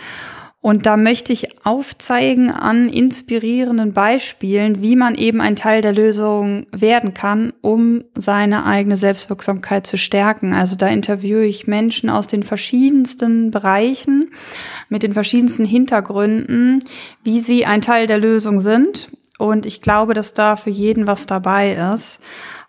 Und 0.63 0.85
da 0.85 0.95
möchte 0.95 1.33
ich 1.33 1.65
aufzeigen 1.65 2.49
an 2.49 2.87
inspirierenden 2.87 3.91
Beispielen, 3.91 4.81
wie 4.81 4.95
man 4.95 5.13
eben 5.13 5.41
ein 5.41 5.57
Teil 5.57 5.81
der 5.81 5.91
Lösung 5.91 6.67
werden 6.71 7.13
kann, 7.13 7.51
um 7.59 8.05
seine 8.15 8.65
eigene 8.65 8.95
Selbstwirksamkeit 8.95 9.85
zu 9.85 9.97
stärken. 9.97 10.53
Also 10.53 10.77
da 10.77 10.87
interviewe 10.87 11.43
ich 11.43 11.67
Menschen 11.67 12.09
aus 12.09 12.27
den 12.27 12.43
verschiedensten 12.43 13.51
Bereichen, 13.51 14.31
mit 14.87 15.03
den 15.03 15.13
verschiedensten 15.13 15.65
Hintergründen, 15.65 16.81
wie 17.25 17.41
sie 17.41 17.65
ein 17.65 17.81
Teil 17.81 18.07
der 18.07 18.19
Lösung 18.19 18.61
sind. 18.61 19.09
Und 19.37 19.65
ich 19.65 19.81
glaube, 19.81 20.13
dass 20.13 20.33
da 20.33 20.55
für 20.55 20.69
jeden 20.69 21.07
was 21.07 21.25
dabei 21.25 21.73
ist. 21.93 22.21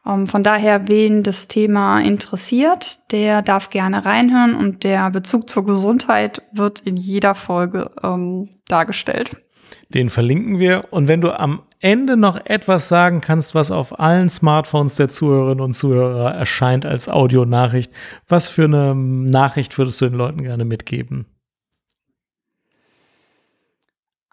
Ähm, 0.06 0.26
von 0.26 0.42
daher, 0.42 0.88
wen 0.88 1.22
das 1.22 1.48
Thema 1.48 2.00
interessiert, 2.00 3.10
der 3.12 3.42
darf 3.42 3.70
gerne 3.70 4.04
reinhören 4.04 4.54
und 4.54 4.84
der 4.84 5.10
Bezug 5.10 5.48
zur 5.48 5.64
Gesundheit 5.64 6.42
wird 6.52 6.80
in 6.80 6.96
jeder 6.96 7.34
Folge 7.34 7.90
ähm, 8.02 8.50
dargestellt. 8.68 9.42
Den 9.88 10.08
verlinken 10.08 10.58
wir. 10.58 10.92
Und 10.92 11.08
wenn 11.08 11.20
du 11.20 11.38
am 11.38 11.62
Ende 11.80 12.16
noch 12.16 12.40
etwas 12.46 12.88
sagen 12.88 13.20
kannst, 13.20 13.54
was 13.54 13.70
auf 13.70 14.00
allen 14.00 14.30
Smartphones 14.30 14.96
der 14.96 15.08
Zuhörerinnen 15.08 15.62
und 15.62 15.74
Zuhörer 15.74 16.34
erscheint 16.34 16.86
als 16.86 17.08
Audionachricht, 17.08 17.92
was 18.26 18.48
für 18.48 18.64
eine 18.64 18.94
Nachricht 18.94 19.76
würdest 19.76 20.00
du 20.00 20.06
den 20.06 20.16
Leuten 20.16 20.42
gerne 20.42 20.64
mitgeben? 20.64 21.26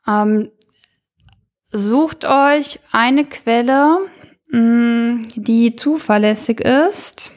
Ähm, 0.07 0.49
sucht 1.71 2.25
euch 2.25 2.79
eine 2.91 3.25
Quelle, 3.25 3.97
die 4.51 5.75
zuverlässig 5.75 6.61
ist. 6.61 7.31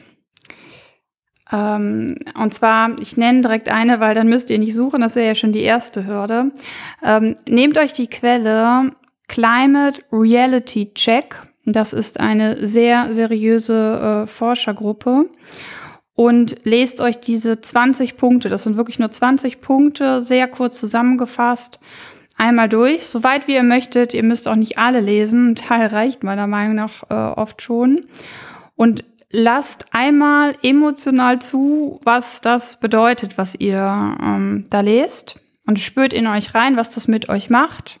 Ähm, 1.51 2.17
und 2.39 2.53
zwar, 2.53 2.99
ich 2.99 3.17
nenne 3.17 3.41
direkt 3.41 3.69
eine, 3.69 3.99
weil 3.99 4.15
dann 4.15 4.27
müsst 4.27 4.49
ihr 4.49 4.59
nicht 4.59 4.73
suchen, 4.73 5.01
das 5.01 5.15
wäre 5.15 5.27
ja 5.27 5.35
schon 5.35 5.51
die 5.51 5.61
erste 5.61 6.05
Hürde. 6.05 6.51
Ähm, 7.03 7.35
nehmt 7.47 7.77
euch 7.77 7.93
die 7.93 8.07
Quelle 8.07 8.91
Climate 9.27 10.01
Reality 10.11 10.93
Check. 10.93 11.35
Das 11.65 11.93
ist 11.93 12.19
eine 12.19 12.65
sehr 12.65 13.13
seriöse 13.13 14.23
äh, 14.25 14.27
Forschergruppe. 14.27 15.29
Und 16.15 16.57
lest 16.63 17.01
euch 17.01 17.19
diese 17.19 17.59
20 17.59 18.15
Punkte, 18.15 18.47
das 18.47 18.63
sind 18.63 18.77
wirklich 18.77 18.99
nur 18.99 19.11
20 19.11 19.59
Punkte, 19.59 20.21
sehr 20.21 20.47
kurz 20.47 20.79
zusammengefasst, 20.79 21.77
einmal 22.37 22.69
durch, 22.69 23.07
soweit 23.07 23.47
wie 23.47 23.55
ihr 23.55 23.63
möchtet. 23.63 24.13
Ihr 24.13 24.23
müsst 24.23 24.47
auch 24.47 24.55
nicht 24.55 24.77
alle 24.77 25.01
lesen. 25.01 25.51
Ein 25.51 25.55
Teil 25.55 25.87
reicht 25.87 26.23
meiner 26.23 26.47
Meinung 26.47 26.75
nach 26.75 27.03
äh, 27.09 27.13
oft 27.13 27.61
schon. 27.61 28.05
Und 28.75 29.03
lasst 29.31 29.87
einmal 29.91 30.55
emotional 30.61 31.39
zu, 31.39 31.99
was 32.03 32.41
das 32.41 32.79
bedeutet, 32.79 33.37
was 33.37 33.55
ihr 33.55 34.15
ähm, 34.21 34.65
da 34.69 34.81
lest. 34.81 35.35
Und 35.67 35.79
spürt 35.79 36.13
in 36.13 36.27
euch 36.27 36.53
rein, 36.53 36.77
was 36.77 36.91
das 36.91 37.07
mit 37.07 37.27
euch 37.29 37.49
macht. 37.49 37.99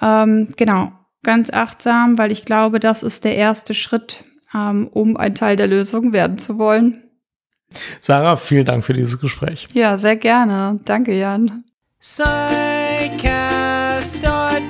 Ähm, 0.00 0.48
genau, 0.56 0.92
ganz 1.22 1.50
achtsam, 1.50 2.16
weil 2.16 2.32
ich 2.32 2.44
glaube, 2.44 2.80
das 2.80 3.02
ist 3.02 3.24
der 3.24 3.36
erste 3.36 3.74
Schritt, 3.74 4.24
ähm, 4.54 4.88
um 4.88 5.16
ein 5.16 5.34
Teil 5.34 5.56
der 5.56 5.66
Lösung 5.66 6.12
werden 6.12 6.38
zu 6.38 6.58
wollen. 6.58 7.04
Sarah, 8.00 8.36
vielen 8.36 8.64
Dank 8.64 8.84
für 8.84 8.94
dieses 8.94 9.20
Gespräch. 9.20 9.68
Ja, 9.74 9.98
sehr 9.98 10.16
gerne. 10.16 10.80
Danke, 10.84 11.16
Jan. 11.16 11.64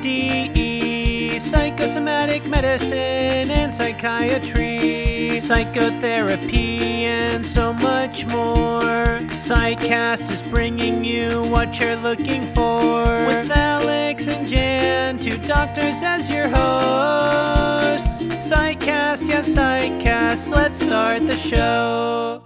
Psychcast.de 0.00 1.38
Psychosomatic 1.40 2.46
Medicine 2.46 3.50
and 3.50 3.72
Psychiatry. 3.72 5.38
Psychotherapy 5.40 7.04
and 7.04 7.44
so 7.44 7.74
much 7.74 8.24
more. 8.26 9.20
Psychcast 9.44 10.30
is 10.30 10.42
bringing 10.42 11.04
you 11.04 11.42
what 11.50 11.78
you're 11.78 11.96
looking 11.96 12.46
for. 12.54 13.02
With 13.26 13.50
Alex 13.50 14.26
and 14.26 14.48
Jan, 14.48 15.18
two 15.18 15.36
doctors 15.38 16.02
as 16.02 16.30
your 16.30 16.48
hosts. 16.48 18.22
Psychcast, 18.48 19.28
yes, 19.28 19.48
Psychcast, 19.50 20.48
let's 20.48 20.82
start 20.82 21.26
the 21.26 21.36
show. 21.36 22.42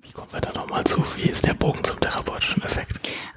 Wie 0.00 0.12
wir 0.14 0.40
da 0.40 0.52
nochmal 0.52 0.84
zu? 0.84 1.04
Wie 1.16 1.28
ist 1.28 1.46
der 1.46 1.54
Bogen 1.54 1.84
zum 1.84 2.00
therapeutischen 2.00 2.62
Effekt? 2.62 2.91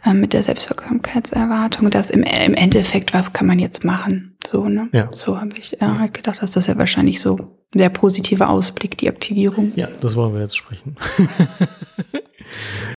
Ähm, 0.05 0.21
mit 0.21 0.33
der 0.33 0.43
Selbstwirksamkeitserwartung, 0.43 1.89
dass 1.89 2.09
im, 2.09 2.23
im 2.23 2.53
Endeffekt, 2.53 3.13
was 3.13 3.33
kann 3.33 3.47
man 3.47 3.59
jetzt 3.59 3.83
machen? 3.83 4.37
So, 4.51 4.69
ne? 4.69 4.89
Ja. 4.93 5.09
So 5.11 5.39
habe 5.39 5.57
ich 5.57 5.81
äh, 5.81 5.85
halt 5.85 6.13
gedacht, 6.13 6.41
dass 6.41 6.51
das 6.51 6.67
ja 6.67 6.77
wahrscheinlich 6.77 7.19
so 7.19 7.57
der 7.73 7.89
positive 7.89 8.47
Ausblick, 8.47 8.97
die 8.97 9.09
Aktivierung. 9.09 9.71
Ja, 9.75 9.87
das 10.01 10.15
wollen 10.15 10.33
wir 10.33 10.41
jetzt 10.41 10.55
sprechen. 10.55 10.95